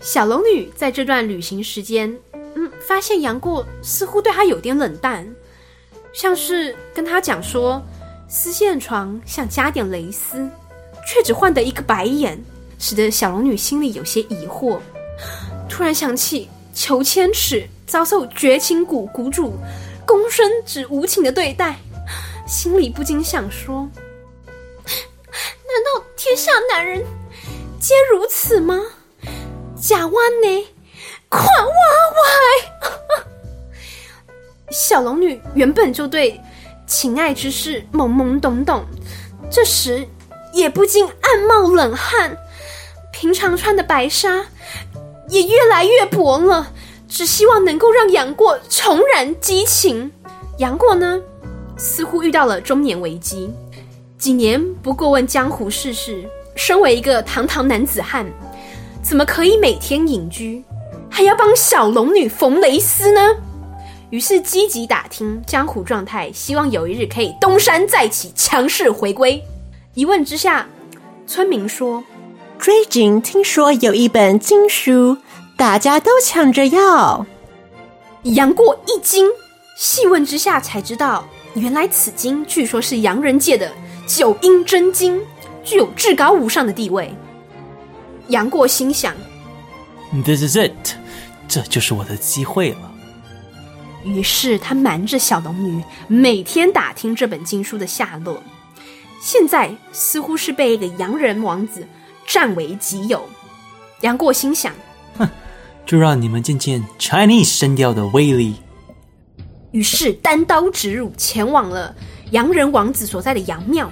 [0.00, 2.16] 小龙女在这段旅行时间，
[2.54, 5.26] 嗯，发现杨过似乎对她有点冷淡。
[6.14, 7.82] 像是跟他讲说，
[8.28, 10.48] 丝线床想加点蕾丝，
[11.06, 12.42] 却只换得一个白眼，
[12.78, 14.78] 使得小龙女心里有些疑惑。
[15.68, 19.54] 突然想起裘千尺遭受绝情谷谷主
[20.06, 21.76] 公孙止无情的对待，
[22.46, 23.88] 心里不禁想说：
[24.84, 27.04] 难道天下男人
[27.80, 28.80] 皆如此吗？
[29.80, 30.66] 假弯呢，
[31.28, 31.66] 快挖
[32.16, 33.33] 歪！
[34.74, 36.40] 小龙女原本就对
[36.84, 38.84] 情爱之事懵懵懂懂，
[39.48, 40.04] 这时
[40.52, 42.36] 也不禁暗冒冷汗。
[43.12, 44.44] 平常穿的白纱
[45.28, 46.72] 也越来越薄了，
[47.06, 50.10] 只希望能够让杨过重燃激情。
[50.58, 51.20] 杨过呢，
[51.76, 53.48] 似乎遇到了中年危机，
[54.18, 58.26] 几年不过问江湖世事，身为一个堂堂男子汉，
[59.04, 60.64] 怎么可以每天隐居，
[61.08, 63.20] 还要帮小龙女缝蕾丝呢？
[64.14, 69.42] 于是积极打听江湖状态，希望有一日可以东山再起，强势回归。
[69.94, 70.68] 一问之下，
[71.26, 72.04] 村民说
[72.56, 75.18] ：“最近听说有一本经书，
[75.56, 77.26] 大家都抢着要。”
[78.22, 79.26] 杨过一惊，
[79.76, 83.68] 细问之下才知道，原来此经据说是洋人界的
[84.06, 85.20] 九阴真经，
[85.64, 87.12] 具有至高无上的地位。
[88.28, 89.12] 杨过心想
[90.24, 90.94] ：“This is it，
[91.48, 92.92] 这就是我的机会了。”
[94.04, 98.42] 于是他瞒着小龙女，每天打听这本经书的下落。
[99.20, 101.86] 现在似乎是被一个洋人王子
[102.26, 103.26] 占为己有。
[104.02, 104.72] 杨过心想
[105.16, 105.28] ：“哼，
[105.86, 108.56] 就让你们见见 Chinese 声调的威力。”
[109.72, 111.94] 于是单刀直入，前往了
[112.30, 113.90] 洋人王子所在的洋庙。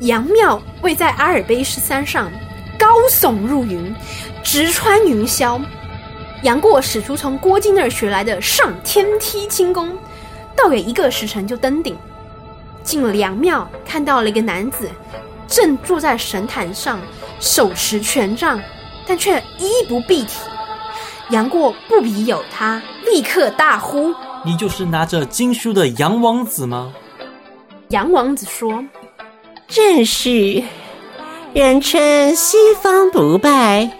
[0.00, 2.30] 洋庙位在阿尔卑斯山上，
[2.78, 3.94] 高耸入云，
[4.42, 5.60] 直穿云霄。
[6.42, 9.96] 杨过使出从郭靖那儿学来的上天梯轻功，
[10.56, 11.96] 倒也一个时辰就登顶。
[12.82, 14.88] 进了洋庙，看到了一个男子，
[15.48, 17.00] 正坐在神坛上，
[17.40, 18.60] 手持权杖，
[19.06, 20.34] 但却衣不蔽体。
[21.30, 24.14] 杨过不疑有他，立刻大呼
[24.46, 26.92] ：“你就是拿着经书的杨王子吗？”
[27.90, 28.84] 杨王子说
[29.66, 30.62] ：“正是，
[31.52, 33.90] 人称西方不败。”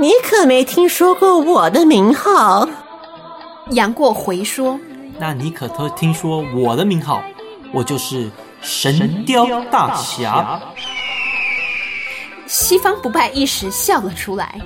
[0.00, 2.68] 你可没听说过我的名号？
[3.70, 4.78] 杨过回说
[5.18, 7.20] ：“那你可都听说我的名号？
[7.72, 8.30] 我就是
[8.60, 10.60] 神雕大侠。”
[12.46, 14.60] 西方不败一时笑了出来：“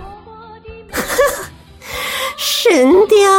[2.36, 3.30] 神雕，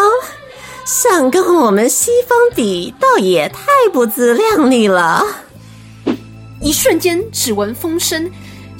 [0.86, 5.24] 想跟我们西方比，倒也太不自量力了。”
[6.60, 8.32] 一瞬间，只闻风声。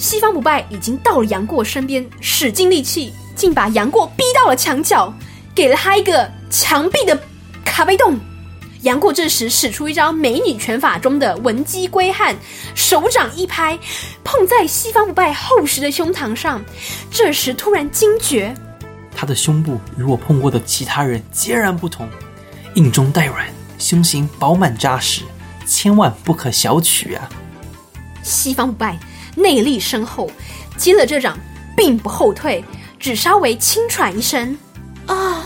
[0.03, 5.11] 西方不败已经到了杨过身边，使尽力气，竟把杨过逼到了墙角，
[5.55, 7.17] 给了他一个墙壁的
[7.63, 8.19] 卡背洞。
[8.81, 12.35] 杨过这时使出一招美女拳法中的文姬归汉，
[12.75, 13.79] 手掌一拍，
[14.25, 16.61] 碰在西方不败厚实的胸膛上。
[17.09, 18.53] 这时突然惊觉，
[19.15, 22.09] 他的胸部与我碰过的其他人截然不同，
[22.75, 23.47] 硬中带软，
[23.79, 25.21] 胸型饱满扎实，
[25.65, 27.29] 千万不可小觑啊！
[28.21, 28.99] 西方不败。
[29.35, 30.29] 内力深厚，
[30.77, 31.37] 接了这掌，
[31.75, 32.63] 并不后退，
[32.99, 34.57] 只稍微轻喘一声，
[35.05, 35.43] 啊！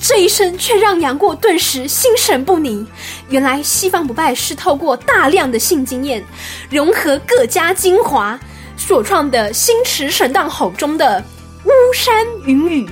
[0.00, 2.86] 这一声却让杨过顿时心神不宁。
[3.30, 6.24] 原来西方不败是透过大量的性经验，
[6.70, 8.38] 融合各家精华
[8.76, 11.22] 所创的心驰神荡吼中的
[11.64, 12.88] 巫山云雨。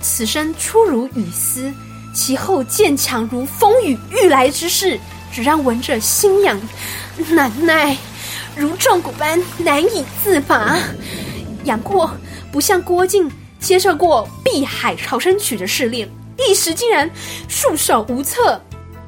[0.00, 1.70] 此声出如雨丝，
[2.14, 4.98] 其后渐强如风雨欲来之势，
[5.30, 6.58] 只让闻者心痒
[7.28, 7.94] 难耐。
[8.58, 10.76] 如撞鼓般难以自拔。
[11.62, 12.10] 杨过
[12.50, 17.08] 不像郭靖接受过碧海潮生曲的试炼，一时竟然
[17.46, 18.60] 束手无策，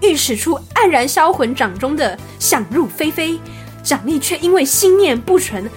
[0.03, 3.37] 欲使出黯然销魂掌中的想入非非，
[3.83, 5.69] 掌力却因为心念不纯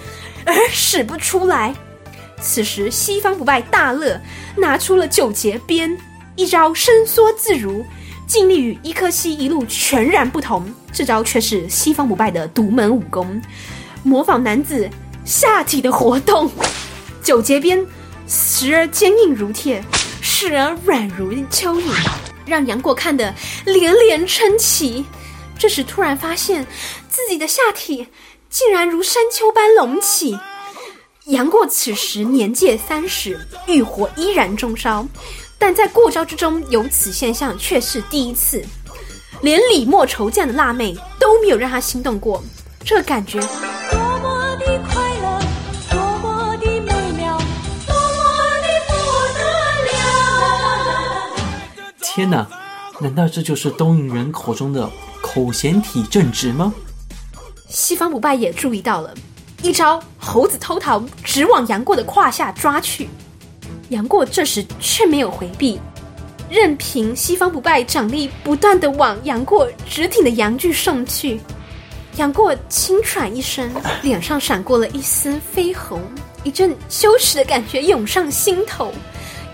[0.44, 1.74] 而使不出来。
[2.40, 4.20] 此时西方不败大乐，
[4.56, 5.98] 拿出了九节鞭，
[6.36, 7.84] 一招伸缩自如。
[8.26, 13.40] 尽力与伊科西一路全然不同，这招却是西方不败的独门武功，
[14.02, 14.88] 模仿男子
[15.24, 16.50] 下体的活动。
[17.22, 17.84] 九节鞭
[18.26, 19.82] 时而坚硬如铁，
[20.20, 21.92] 时而软如蚯蚓，
[22.44, 23.34] 让杨过看得
[23.64, 25.04] 连连称奇。
[25.58, 26.66] 这时突然发现
[27.08, 28.08] 自己的下体
[28.50, 30.38] 竟然如山丘般隆起。
[31.26, 35.06] 杨过此时年届三十，欲火依然中烧。
[35.66, 38.62] 但在过招之中有此现象却是第一次，
[39.40, 42.44] 连李莫愁这样的辣妹都没有让他心动过，
[42.84, 45.40] 这感觉多么的快乐，
[45.90, 47.38] 多么的美妙，
[47.86, 48.92] 多么的不
[49.38, 49.40] 得
[49.86, 51.32] 了！
[51.98, 52.46] 天哪，
[53.00, 54.90] 难道这就是东瀛人口中的
[55.22, 56.74] 口嫌体正直吗？
[57.70, 59.14] 西方不败也注意到了，
[59.62, 63.08] 一招猴子偷桃直往杨过的胯下抓去。
[63.90, 65.80] 杨过这时却没有回避，
[66.50, 71.40] 任凭西方不败掌力不断的往杨过直挺的阳具送去。
[72.16, 73.70] 杨过轻喘一声，
[74.02, 76.00] 脸上闪过了一丝绯红，
[76.44, 78.92] 一阵羞耻的感觉涌上心头。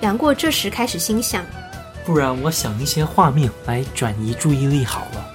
[0.01, 1.45] 杨过这时开始心想：
[2.05, 5.27] 不然我想一些画面来转移注意力好了。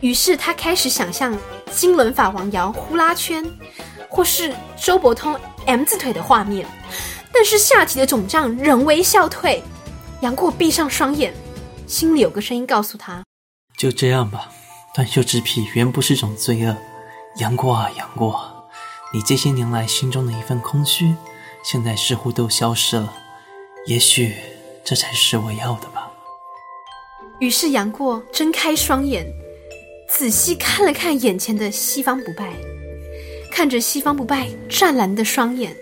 [0.00, 1.36] 于是他开始想象
[1.70, 3.44] 金轮法王摇呼啦圈，
[4.08, 6.66] 或是周伯通 M 字腿的画面。
[7.32, 9.62] 但是下体的肿胀仍未消退，
[10.20, 11.32] 杨过闭上双眼，
[11.86, 13.22] 心里有个声音告诉他
[13.78, 14.50] ：“就这样吧，
[14.94, 16.76] 断袖之癖原不是种罪恶。
[17.36, 18.68] 杨过啊，杨过，
[19.12, 21.14] 你这些年来心中的一份空虚，
[21.64, 23.14] 现在似乎都消失了。
[23.86, 24.34] 也许
[24.84, 26.10] 这才是我要的吧。”
[27.38, 29.24] 于是杨过睁开双眼，
[30.08, 32.52] 仔细看了看眼前的西方不败，
[33.50, 35.74] 看着西方不败湛蓝的双眼，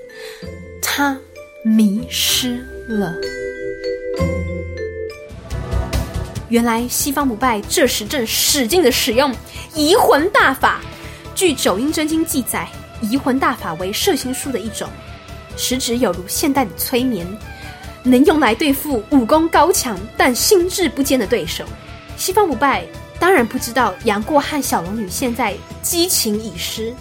[0.80, 1.18] 他。
[1.68, 3.14] 迷失了。
[6.48, 9.34] 原来西方不败这时正使劲的使用
[9.74, 10.80] 移魂大法，
[11.34, 12.66] 据《九阴真经》记载，
[13.02, 14.88] 移魂大法为摄心术的一种，
[15.58, 17.26] 实质有如现代的催眠，
[18.02, 21.66] 能用来对付武功高强但心智不坚的对手。
[22.16, 22.82] 西方不败
[23.20, 26.94] 当然不知道杨过和小龙女现在激情已失，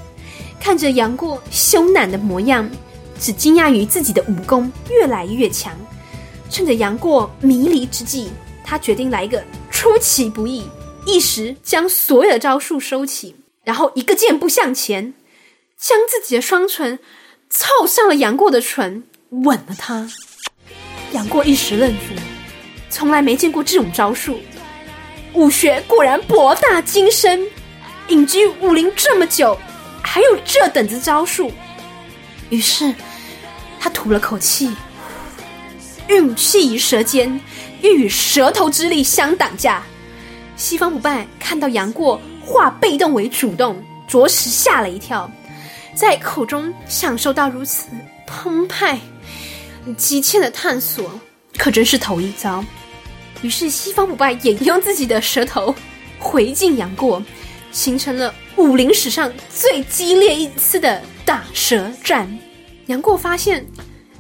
[0.60, 2.70] 看着杨过凶懒的模样，
[3.20, 5.74] 只惊讶于自己的武功越来越强。
[6.50, 8.30] 趁着杨过迷离之际，
[8.64, 10.64] 他决定来一个出其不意，
[11.06, 15.14] 一时将所有的招数收起，然后一个箭步向前，
[15.78, 16.98] 将自己的双唇
[17.50, 20.10] 凑上了杨过的唇，吻了他。
[21.12, 22.16] 杨过一时愣住，
[22.90, 24.40] 从来没见过这种招数，
[25.34, 27.46] 武学果然博大精深，
[28.08, 29.58] 隐居武林这么久，
[30.02, 31.52] 还有这等子招数。
[32.50, 32.96] 于是
[33.88, 34.70] 他吐了口气。
[36.10, 37.40] 运气于舌尖，
[37.82, 39.82] 欲与舌头之力相挡架。
[40.58, 45.32] 西方不败看到杨过化被动为主动，着实吓了一跳，
[45.96, 47.88] 在口中享受到如此
[48.26, 49.00] 澎湃、
[49.96, 51.10] 急切的探索，
[51.58, 52.62] 可真是头一遭。
[53.42, 55.74] 于是西方不败也用自己的舌头
[56.20, 57.24] 回敬杨过，
[57.72, 62.28] 形成了武林史上最激烈一次的打舌战。
[62.88, 63.66] 杨过发现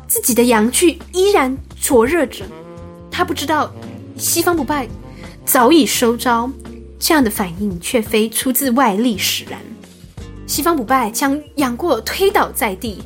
[0.08, 1.58] 自己的阳具依然。
[1.80, 2.44] 灼热着，
[3.10, 3.72] 他不知道
[4.18, 4.90] 西方不败
[5.46, 6.52] 早已收招，
[7.00, 9.58] 这样的反应却非出自外力使然。
[10.46, 13.02] 西方不败将杨过推倒在地，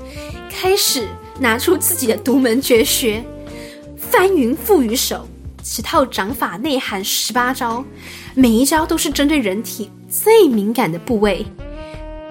[0.50, 1.08] 开始
[1.38, 3.24] 拿出自己的独门绝学——
[3.96, 5.28] 翻云覆雨手。
[5.62, 7.86] 此套掌法内含十八招，
[8.34, 11.46] 每一招都是针对人体最敏感的部位，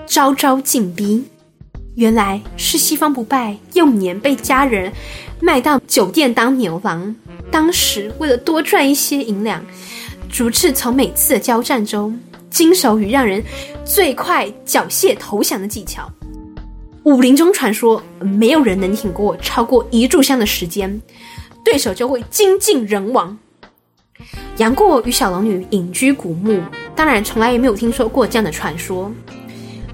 [0.05, 1.25] 招招进逼。
[1.97, 4.91] 原来是西方不败幼年被家人
[5.41, 7.15] 卖到酒店当牛郎，
[7.51, 9.63] 当时为了多赚一些银两，
[10.31, 12.19] 逐次从每次的交战中
[12.49, 13.43] 精熟于让人
[13.85, 16.11] 最快缴械投降的技巧。
[17.03, 21.01] 武林中传说，没有人能挺过超过一炷香的时间，
[21.65, 23.37] 对手就会精尽人亡。
[24.59, 26.63] 杨过与小龙女隐居古墓，
[26.95, 29.11] 当然从来也没有听说过这样的传说。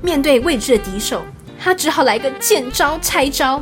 [0.02, 1.22] 面对未知的敌手。
[1.66, 3.60] 他只好来个见招拆招，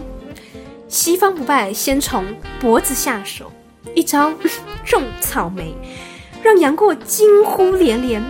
[0.88, 2.22] 西方不败先从
[2.60, 3.50] 脖子下手，
[3.94, 4.30] 一招
[4.84, 5.74] 种草莓，
[6.42, 8.22] 让杨过惊呼连连，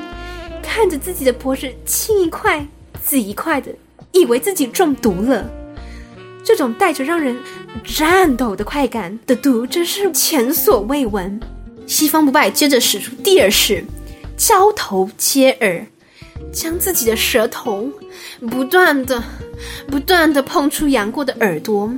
[0.63, 2.65] 看着自己的脖子青一块
[3.03, 3.75] 紫一块的，
[4.13, 5.45] 以为自己中毒了。
[6.45, 7.37] 这种带着让人
[7.83, 11.41] 颤抖的快感的毒，真是前所未闻。
[11.85, 13.85] 西方不败接着使出第二式，
[14.37, 15.85] 交头接耳。
[16.55, 17.91] 将自己的舌头
[18.51, 19.23] 不断的、
[19.89, 21.93] 不断的碰触杨过的耳朵。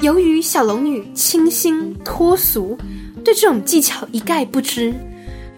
[0.00, 2.78] 由于小龙女清新脱俗，
[3.24, 4.94] 对这种技巧一概不知，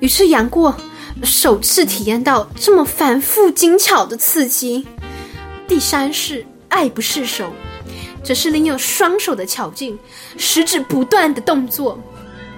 [0.01, 0.75] 于是杨过
[1.23, 4.87] 首次体验到这么繁复精巧的刺激。
[5.69, 7.53] 第三式爱不释手，
[8.25, 9.99] 则是另有双手的巧劲，
[10.37, 11.99] 食指不断的动作。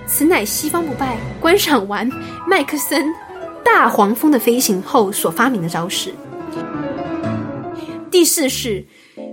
[0.06, 2.08] 此乃西方不败观赏完
[2.46, 3.06] 麦克森。
[3.64, 6.14] 大黄蜂的飞行后所发明的招式。
[8.10, 8.84] 第四式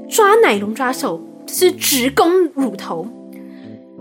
[0.09, 3.07] 抓奶龙抓手，是直攻乳头。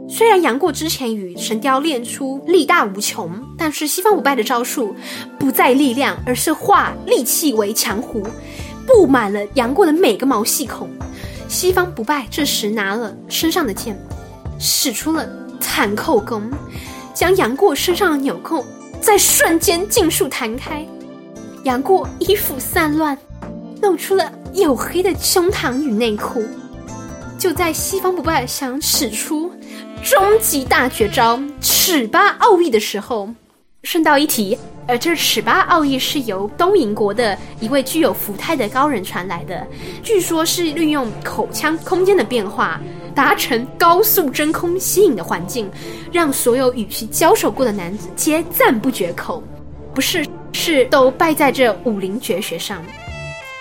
[0.09, 4.95] 虽然杨过之前与神雕练出力大无穷，但是西方不败的招数
[5.39, 8.25] 不在力量，而是化力气为强弧，
[8.87, 10.89] 布满了杨过的每个毛细孔。
[11.47, 13.97] 西方不败这时拿了身上的剑，
[14.59, 15.29] 使出了
[15.61, 16.51] 弹扣功，
[17.15, 18.65] 将杨过身上的纽扣。
[19.01, 20.87] 在瞬间尽数弹开，
[21.65, 23.17] 杨过衣服散乱，
[23.81, 26.45] 露出了黝黑的胸膛与内裤。
[27.39, 29.51] 就在西方不败想使出
[30.05, 33.29] 终极大绝招尺八奥义的时候，
[33.83, 39.67] 顺道一提，而这尺八奥义是由东瀛国的一位具有福态的高人传来的，
[40.03, 42.79] 据说是利用口腔空间的变化。
[43.15, 45.71] 达成高速真空吸引的环境，
[46.13, 49.43] 让所有与其交手过的男子皆赞不绝口，
[49.95, 52.83] 不是是都败在这武林绝学上。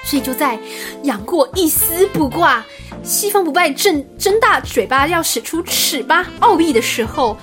[0.06, 0.58] 所以就在
[1.04, 2.66] 杨过一丝不挂，
[3.04, 7.38] 西方不败正睁大嘴巴要使出尺八奥义的时候，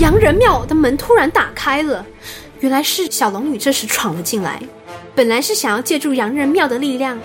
[0.00, 2.04] 洋人庙的门突然打开了，
[2.58, 4.60] 原来是小龙女这时闯了进来，
[5.14, 7.18] 本来是想要借助洋人庙的力量，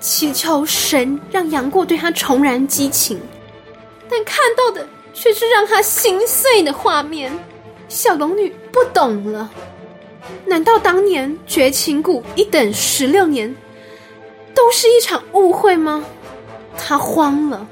[0.00, 3.18] 祈求神让杨过对她重燃激情。
[4.14, 7.32] 但看到的却是让他心碎的画面。
[7.88, 9.50] 小龙女不懂了，
[10.44, 13.56] 难道当年绝情谷一等十六年
[14.54, 16.04] 都是一场误会吗？
[16.76, 17.66] 她慌了。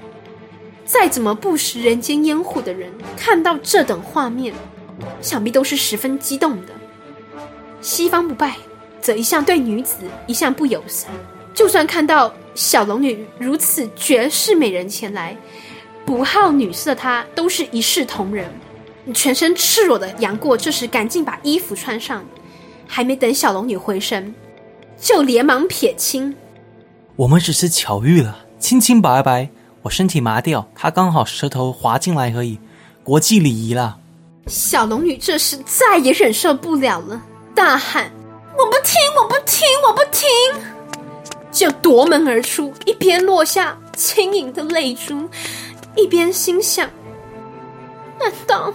[0.86, 4.54] 再怎么不食人间烟火的人，看到这等画面，
[5.20, 6.72] 想必都是十分激动的。
[7.82, 8.56] 西方不败
[9.00, 11.08] 则一向对女子一向不友善，
[11.54, 15.36] 就算看到小龙女如此绝世美人前来，
[16.10, 18.44] 不好女色，她都是一视同仁。
[19.14, 22.24] 全身赤裸的杨过这时赶紧把衣服穿上，
[22.84, 24.34] 还没等小龙女回神，
[25.00, 26.34] 就连忙撇清
[27.14, 29.48] ：“我们只是巧遇了，清清白白。
[29.82, 32.58] 我身体麻掉，他刚好舌头滑进来而已，
[33.04, 33.96] 国际礼仪啦。”
[34.48, 37.22] 小龙女这时再也忍受不了了，
[37.54, 38.10] 大喊
[38.58, 40.28] ：“我不听，我不听，我不听！”
[41.52, 45.28] 就夺门而出，一边落下轻盈的泪珠，
[45.96, 46.88] 一边心想：
[48.18, 48.72] 难道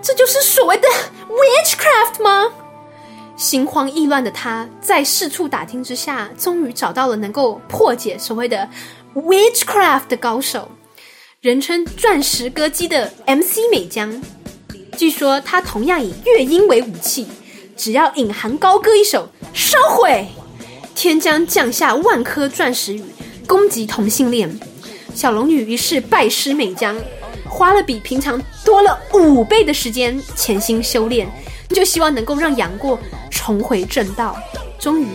[0.00, 0.88] 这就是所谓的
[1.28, 2.52] witchcraft 吗？
[3.36, 8.68] 心慌意乱的他，在四处打听之下，终于找到了能够破解所谓的
[9.14, 10.70] witchcraft 的高手，
[11.40, 14.22] 人称“钻石歌姬”的 MC 美江。
[14.96, 17.26] 据说他同样以乐音为武器，
[17.76, 20.28] 只要隐含高歌一首，烧毁，
[20.94, 23.02] 天将降下万颗钻石雨，
[23.46, 24.60] 攻击同性恋。
[25.14, 26.96] 小龙女于是拜师美江，
[27.48, 31.30] 花了比平常多了五倍的时间潜心修炼，
[31.68, 32.98] 就希望能够让杨过
[33.30, 34.36] 重回正道。
[34.78, 35.06] 终于，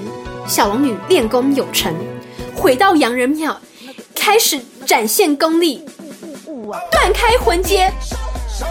[0.47, 1.93] 小龙女练功有成，
[2.55, 3.59] 回到洋人庙，
[4.15, 5.83] 开始展现功力，
[6.91, 7.91] 断开魂结。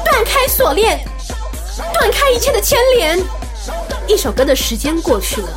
[0.05, 0.99] 断开锁链，
[1.95, 3.17] 断开一切的牵连。
[4.09, 5.49] 一首歌的时间过去了，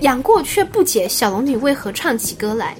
[0.00, 2.76] 杨过却不解小龙女为何唱起歌来。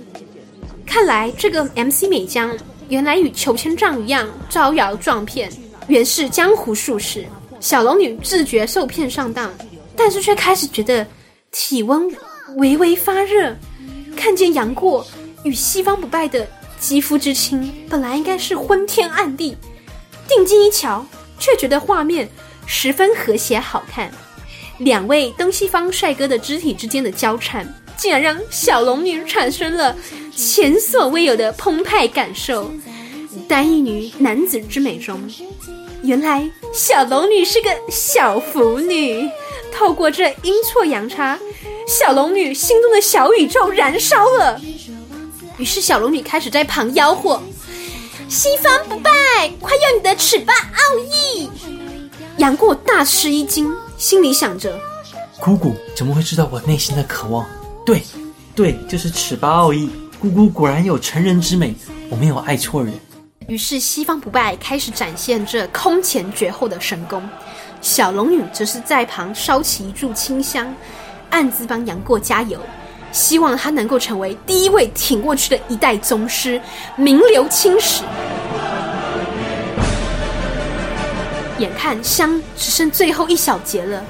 [0.93, 2.55] 看来这个 MC 美江
[2.91, 5.51] 原来与裘千丈一样招摇撞骗，
[5.89, 7.25] 原是江湖术士。
[7.61, 9.51] 小龙女自觉受骗上当，
[9.97, 11.07] 但是却开始觉得
[11.51, 12.15] 体温
[12.57, 13.57] 微微发热。
[14.15, 15.07] 看见杨过
[15.45, 16.47] 与西方不败的
[16.79, 19.57] 肌肤之亲，本来应该是昏天暗地。
[20.29, 21.07] 定睛一瞧，
[21.39, 22.29] 却觉得画面
[22.67, 24.13] 十分和谐好看。
[24.77, 27.67] 两位东西方帅哥的肢体之间的交缠，
[27.97, 29.97] 竟然让小龙女产生了
[30.35, 32.71] 前所未有的澎湃感受。
[33.49, 35.21] 单一女男子之美中，
[36.03, 39.29] 原来小龙女是个小腐女。
[39.73, 41.39] 透过这阴错阳差，
[41.89, 44.61] 小龙女心中的小宇宙燃烧了。
[45.57, 47.41] 于是小龙女开始在旁吆喝。
[48.29, 49.11] 西方不败，
[49.61, 51.51] 快用你的尺八奥义！
[52.39, 54.79] 杨过大吃一惊，心里想着：
[55.41, 57.47] 姑姑怎么会知道我内心的渴望？
[57.85, 58.03] 对，
[58.55, 59.91] 对，就是尺八奥义。
[60.21, 61.75] 姑姑果然有成人之美，
[62.09, 62.95] 我没有爱错人。
[63.49, 67.21] 于是西方不败开始展现这空前绝后的神功，
[67.81, 70.73] 小龙女则是在旁烧起一炷清香，
[71.31, 72.57] 暗自帮杨过加油。
[73.11, 76.61] 希望他能够成为第一位挺过去的一代宗师，
[76.97, 78.05] 名留青史。
[81.59, 84.03] 眼看香只剩最后一小节了，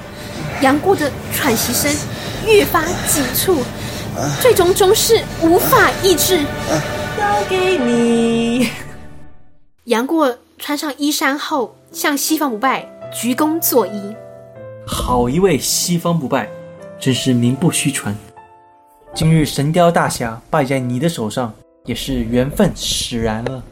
[0.61, 1.91] 杨过的喘息声
[2.45, 3.63] 越发急促，
[4.41, 6.39] 最终终是无法抑制。
[7.17, 8.69] 交给你。
[9.85, 14.15] 杨过穿上衣衫后，向西方不败鞠躬作揖。
[14.85, 16.49] 好一位西方不败，
[16.99, 18.15] 真是名不虚传。
[19.13, 21.53] 今日神雕大侠败在你的手上，
[21.85, 23.63] 也是缘分使然了。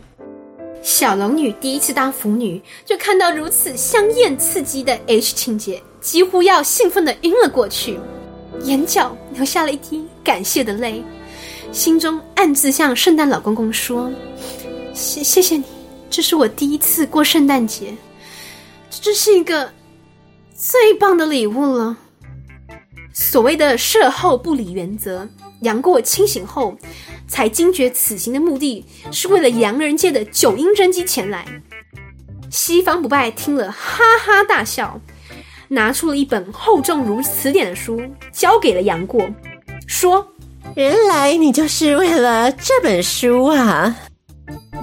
[0.84, 8.00] 小龙女第一次当腐女，就看到如此香艳刺激的 H 情节，几乎要兴奋的晕了过去，
[8.64, 11.04] 眼角流下了一滴感谢的泪，
[11.72, 14.12] 心中暗自向圣诞老公公说
[14.93, 15.64] ：“谢谢谢你，
[16.10, 17.95] 这是我第一次过圣诞节，
[18.89, 19.72] 这是一个
[20.56, 21.97] 最棒的礼物了。”
[23.14, 25.28] 所谓的事后不理原则，
[25.62, 26.78] 杨过清醒后
[27.28, 31.45] 才惊觉此行的目的是为了洋人界的九阴真经前来。
[32.49, 34.99] 西方不败听了哈哈大笑，
[35.74, 38.02] 拿出了一本厚重如词典的书，
[38.34, 39.26] 交给了杨过，
[39.88, 40.28] 说
[40.76, 43.96] ：“原来你就是为了这本书啊！”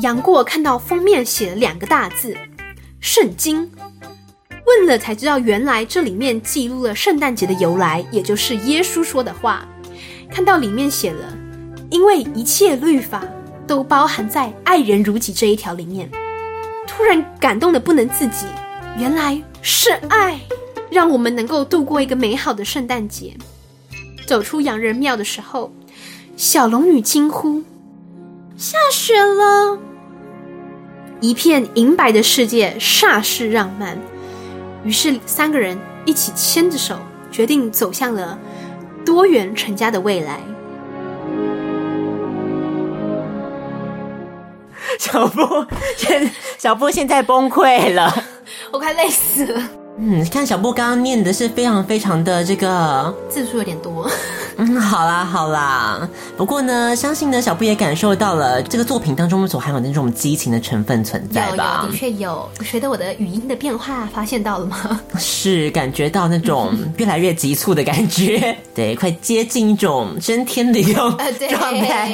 [0.00, 2.34] 杨过看到封面写了两个大字
[3.00, 3.70] “圣经”。
[4.64, 9.68] 问了才知道，原来这里面记录了圣诞节的由来，也就是耶稣说的话。
[10.30, 11.36] 看到里面写了，
[11.90, 13.22] 因为一切律法
[13.66, 16.10] 都包含在“爱人如己”这一条里面，
[16.86, 18.46] 突然感动的不能自己。
[18.98, 20.40] 原来是爱，
[20.90, 23.36] 让我们能够度过一个美好的圣诞节。
[24.26, 25.72] 走出洋人庙的时候，
[26.36, 27.62] 小龙女惊呼
[28.56, 29.78] ：“下雪了！”
[31.20, 33.98] 一片银白的世界，煞是浪漫。
[34.84, 36.98] 于是三个人一起牵着手，
[37.32, 38.38] 决定走向了
[39.04, 40.40] 多元成家的未来。
[44.98, 45.66] 小布
[45.96, 48.24] 现小布现在崩溃了，
[48.72, 49.62] 我快累死了。
[50.00, 54.08] 嗯，看小布刚刚念的是非常非常的这个字数有点多，
[54.60, 61.82] 嗯，好啦好啦，不过呢，相信呢，小布也感受到了这个作品当中所含有的那种激情的成分存在吧？
[61.82, 62.48] 有有，的确有。
[62.64, 65.00] 随着我的语音的变化，发现到了吗？
[65.16, 71.16] 是感觉到那种 越来越急促的感觉， 对，快接近一种升天的一种
[71.48, 72.12] 状态。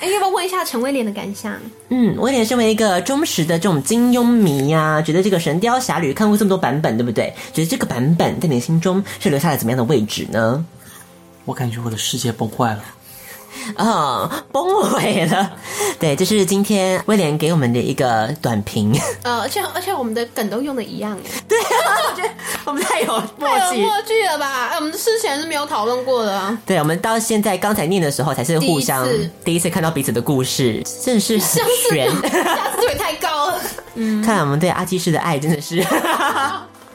[0.00, 1.52] 哎，要不要问一下陈威廉的感想？
[1.90, 7.32] 嗯，威廉身为一个忠实的这种金庸迷呀、啊，觉得这个《神雕侠侣》看过这么多版本，对不对？
[7.52, 10.64] 觉得这个版本在你心中是留下了怎么样的位置呢？
[11.44, 12.84] 我感觉我的世界崩坏了，
[13.76, 15.52] 啊、哦，崩毁了。
[16.00, 18.98] 对，这是今天威廉给我们的一个短评。
[19.22, 21.16] 呃，而且而且我们的梗都用的一样。
[21.46, 21.68] 对啊，
[22.10, 22.30] 我觉得
[22.64, 24.68] 我们太有默契，默契了吧？
[24.72, 26.58] 哎，我们之前是没有讨论过的啊。
[26.64, 33.60] 对，我们到现在刚才念的时候才是互相第一次，第一次看到彼此的故事，真的是很悬，架子也太高了。
[33.94, 35.84] 嗯，看来我们对阿基师的爱真的是。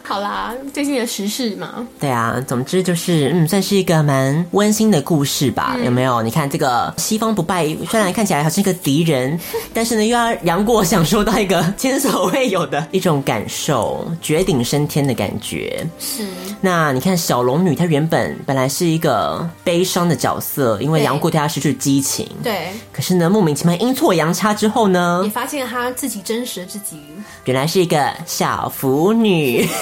[0.10, 6.20] 好啦，最近的时事嘛，对啊，总之就是，嗯，算是一个蛮温馨的故事吧，嗯、有没有？
[6.24, 9.40] 你看这个西方不败，虽然看起来好像一个敌人，
[9.72, 15.86] 但是呢，又要杨过享受到一个前所未有的一种感受，绝顶升天的感觉。
[16.00, 16.26] 是。
[16.60, 22.28] 那你看小龙女，她原本本来是一个悲伤的角色，因为杨过对她失去激情。
[22.44, 22.70] 对。
[22.92, 27.00] 可是呢，莫名其妙阴错阳差之后呢，也发现她自己真实的自己，
[27.46, 29.68] 原来是一个小腐女。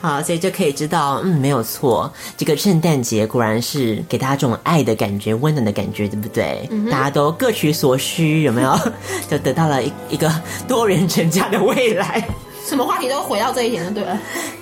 [0.00, 6.68] 好，所以就可以知道，嗯，没有错，这个圣诞节果然是给大家这种爱的感觉、温暖的感觉，对不对？
[6.70, 8.78] 嗯、大家都各取所需，有没有？
[9.30, 10.30] 就得到了一一个
[10.68, 12.22] 多元成家的未来。
[12.66, 14.18] 什么话题都回到这一点就对了。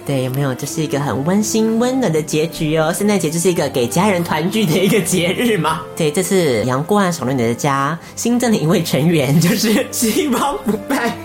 [0.07, 0.55] 对，有没有？
[0.55, 2.93] 这是一个很温馨、温暖的结局哦。
[2.93, 5.83] 圣诞节就是一个给家人团聚的一个节日嘛。
[5.97, 11.17] 对，这次杨过和小龙女的家新增了一位成员，就是西方不败。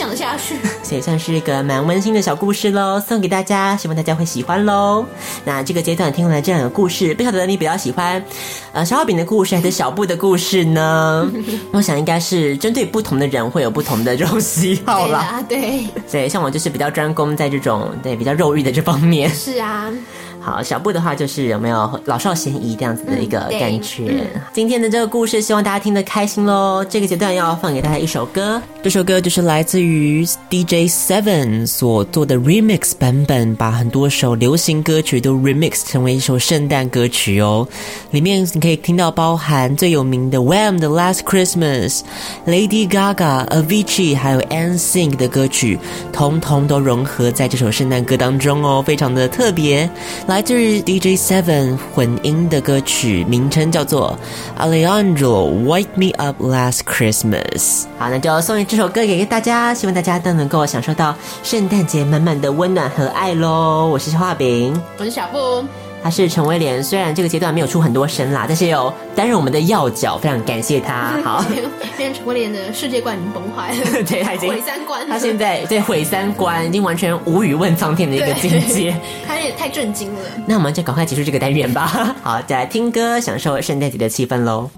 [0.00, 5.04] 讲得下去，所以算是一个蛮温馨的小故事喽，送给大家，希望大家会喜欢喽。
[5.44, 8.24] 那这个阶段听完了这样的故事，不晓得你比较喜欢，
[8.72, 11.30] 呃，小画饼的故事还是小布的故事呢？
[11.72, 15.44] 我想应该是针对不同的人会有不同的这种喜好啦。
[15.46, 19.28] 对啊，对，对，像我就是比较专攻在这种对比较肉欲的这方面。
[19.28, 19.92] 是啊。
[20.40, 24.26] 好，小布的话就是有没有老少咸宜这样子的一个感觉。
[24.34, 26.84] 嗯、今天的这个故事，希望大家听得开心喽。
[26.88, 37.68] 这个阶段要放给大家一首歌，这首歌就是来自于 DJ Seven 所做的 Remix 版本，把很多首流行歌曲都 Remix 成为一首圣诞歌曲哦。
[38.10, 42.00] 里面你可以听到包含最有名的 Wham 的 Last Christmas、
[42.46, 45.78] Lady Gaga、Avicii 还有 NSYNC 的歌曲，
[46.12, 49.88] 通通都融合在这首圣诞歌当中哦，非常的特别。
[50.30, 50.54] 来自
[50.86, 54.16] DJ Seven 混音的歌曲，名称叫做
[54.60, 57.86] Alejandro Wake Me Up Last Christmas。
[57.98, 63.88] 好，那就送这首歌给大家，希望大家都能够享受到圣诞节满满的温暖和爱喽。
[63.88, 65.64] 我是小画饼，我是小布。
[66.02, 71.20] 他是陈威廉，虽然这个阶段没有出很多声啦，但是有担任我们的要角，非常感谢他。
[71.22, 71.44] 好，
[71.96, 75.06] 现在陈威廉的世界观已经崩坏了， 对，他已经毁三观。
[75.06, 78.96] 他现在对毁三观，已经完全无语问苍天的一个境界。
[79.28, 80.20] 他也太震惊了。
[80.46, 82.14] 那我们就赶快结束这个单元吧。
[82.22, 84.70] 好，再来听歌，享受圣诞节的气氛喽。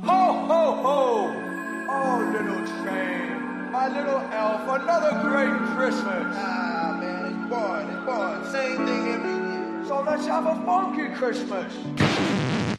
[10.13, 12.72] Let's have a funky Christmas.